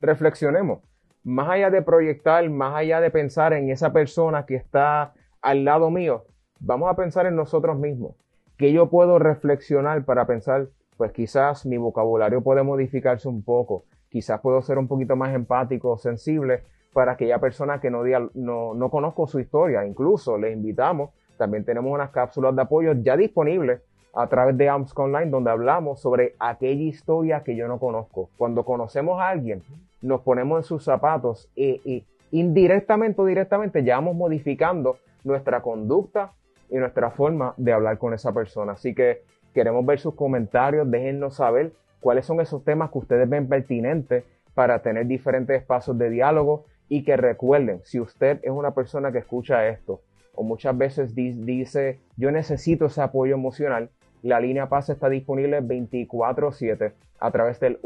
reflexionemos. 0.00 0.80
Más 1.24 1.48
allá 1.50 1.70
de 1.70 1.82
proyectar, 1.82 2.48
más 2.48 2.76
allá 2.76 3.00
de 3.00 3.10
pensar 3.10 3.52
en 3.54 3.70
esa 3.70 3.92
persona 3.92 4.46
que 4.46 4.54
está 4.54 5.14
al 5.42 5.64
lado 5.64 5.90
mío, 5.90 6.26
vamos 6.60 6.88
a 6.88 6.94
pensar 6.94 7.26
en 7.26 7.34
nosotros 7.34 7.76
mismos. 7.76 8.14
Que 8.56 8.72
yo 8.72 8.88
puedo 8.88 9.18
reflexionar 9.18 10.04
para 10.04 10.28
pensar, 10.28 10.68
pues 10.96 11.10
quizás 11.10 11.66
mi 11.66 11.76
vocabulario 11.76 12.40
puede 12.40 12.62
modificarse 12.62 13.28
un 13.28 13.42
poco, 13.42 13.84
quizás 14.08 14.40
puedo 14.40 14.62
ser 14.62 14.78
un 14.78 14.86
poquito 14.86 15.16
más 15.16 15.34
empático, 15.34 15.98
sensible 15.98 16.62
para 16.96 17.12
aquella 17.12 17.38
persona 17.38 17.78
que 17.78 17.90
no, 17.90 18.04
no, 18.32 18.72
no 18.72 18.88
conozco 18.90 19.26
su 19.26 19.38
historia. 19.38 19.84
Incluso 19.84 20.38
le 20.38 20.50
invitamos, 20.50 21.10
también 21.36 21.62
tenemos 21.62 21.92
unas 21.92 22.08
cápsulas 22.08 22.56
de 22.56 22.62
apoyo 22.62 22.94
ya 22.94 23.18
disponibles 23.18 23.82
a 24.14 24.26
través 24.28 24.56
de 24.56 24.70
AMSC 24.70 24.98
Online, 24.98 25.26
donde 25.26 25.50
hablamos 25.50 26.00
sobre 26.00 26.36
aquella 26.38 26.84
historia 26.84 27.42
que 27.44 27.54
yo 27.54 27.68
no 27.68 27.78
conozco. 27.78 28.30
Cuando 28.38 28.64
conocemos 28.64 29.20
a 29.20 29.28
alguien, 29.28 29.62
nos 30.00 30.22
ponemos 30.22 30.60
en 30.60 30.64
sus 30.64 30.84
zapatos 30.84 31.50
y, 31.54 31.82
y 31.84 32.06
indirectamente 32.30 33.20
o 33.20 33.26
directamente 33.26 33.84
ya 33.84 33.96
vamos 33.96 34.16
modificando 34.16 34.96
nuestra 35.22 35.60
conducta 35.60 36.32
y 36.70 36.78
nuestra 36.78 37.10
forma 37.10 37.52
de 37.58 37.74
hablar 37.74 37.98
con 37.98 38.14
esa 38.14 38.32
persona. 38.32 38.72
Así 38.72 38.94
que 38.94 39.20
queremos 39.52 39.84
ver 39.84 39.98
sus 39.98 40.14
comentarios, 40.14 40.90
déjennos 40.90 41.36
saber 41.36 41.72
cuáles 42.00 42.24
son 42.24 42.40
esos 42.40 42.64
temas 42.64 42.90
que 42.90 42.96
ustedes 42.96 43.28
ven 43.28 43.50
pertinentes 43.50 44.24
para 44.54 44.78
tener 44.78 45.06
diferentes 45.06 45.60
espacios 45.60 45.98
de 45.98 46.08
diálogo 46.08 46.64
y 46.88 47.04
que 47.04 47.16
recuerden, 47.16 47.80
si 47.84 48.00
usted 48.00 48.38
es 48.42 48.50
una 48.50 48.72
persona 48.74 49.10
que 49.12 49.18
escucha 49.18 49.66
esto 49.68 50.00
o 50.34 50.42
muchas 50.42 50.76
veces 50.76 51.14
di- 51.14 51.32
dice 51.32 51.98
yo 52.16 52.30
necesito 52.30 52.86
ese 52.86 53.02
apoyo 53.02 53.34
emocional, 53.34 53.90
la 54.22 54.40
línea 54.40 54.68
Paz 54.68 54.88
está 54.90 55.08
disponible 55.08 55.60
24/7 55.62 56.92
a 57.20 57.30
través 57.30 57.58
del 57.60 57.78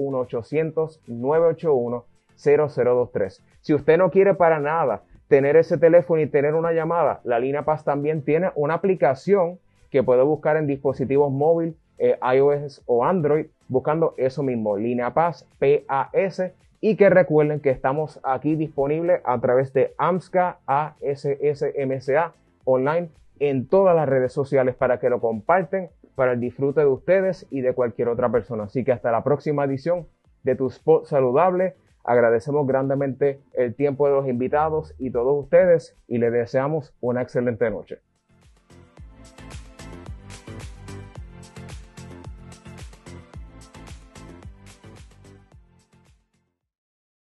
1-800-981-0023. 2.36 3.40
Si 3.60 3.74
usted 3.74 3.98
no 3.98 4.10
quiere 4.10 4.34
para 4.34 4.58
nada 4.58 5.02
tener 5.28 5.56
ese 5.56 5.78
teléfono 5.78 6.20
y 6.20 6.26
tener 6.26 6.54
una 6.54 6.72
llamada, 6.72 7.20
la 7.24 7.38
línea 7.38 7.64
Paz 7.64 7.84
también 7.84 8.22
tiene 8.22 8.50
una 8.54 8.74
aplicación 8.74 9.58
que 9.90 10.02
puede 10.02 10.22
buscar 10.22 10.56
en 10.56 10.66
dispositivos 10.66 11.30
móviles, 11.30 11.74
eh, 11.98 12.18
iOS 12.34 12.82
o 12.86 13.04
Android, 13.04 13.46
buscando 13.68 14.14
eso 14.16 14.42
mismo, 14.42 14.76
línea 14.76 15.12
Paz, 15.12 15.46
PAS, 15.58 16.42
y 16.80 16.96
que 16.96 17.10
recuerden 17.10 17.60
que 17.60 17.70
estamos 17.70 18.20
aquí 18.22 18.56
disponibles 18.56 19.20
a 19.24 19.38
través 19.40 19.72
de 19.72 19.94
AMSCA, 19.98 20.58
ASSMSA, 20.66 22.32
online 22.64 23.10
en 23.38 23.66
todas 23.66 23.94
las 23.96 24.08
redes 24.08 24.32
sociales 24.32 24.74
para 24.74 24.98
que 24.98 25.10
lo 25.10 25.20
comparten 25.20 25.90
para 26.14 26.32
el 26.32 26.40
disfrute 26.40 26.80
de 26.80 26.86
ustedes 26.86 27.46
y 27.50 27.60
de 27.60 27.72
cualquier 27.74 28.08
otra 28.08 28.30
persona. 28.30 28.64
Así 28.64 28.84
que 28.84 28.92
hasta 28.92 29.10
la 29.10 29.24
próxima 29.24 29.64
edición 29.64 30.06
de 30.42 30.54
Tu 30.54 30.66
Spot 30.68 31.04
Saludable. 31.06 31.74
Agradecemos 32.02 32.66
grandemente 32.66 33.40
el 33.52 33.74
tiempo 33.74 34.06
de 34.06 34.14
los 34.14 34.26
invitados 34.26 34.94
y 34.98 35.10
todos 35.10 35.44
ustedes 35.44 35.96
y 36.08 36.18
les 36.18 36.32
deseamos 36.32 36.94
una 37.00 37.22
excelente 37.22 37.70
noche. 37.70 38.00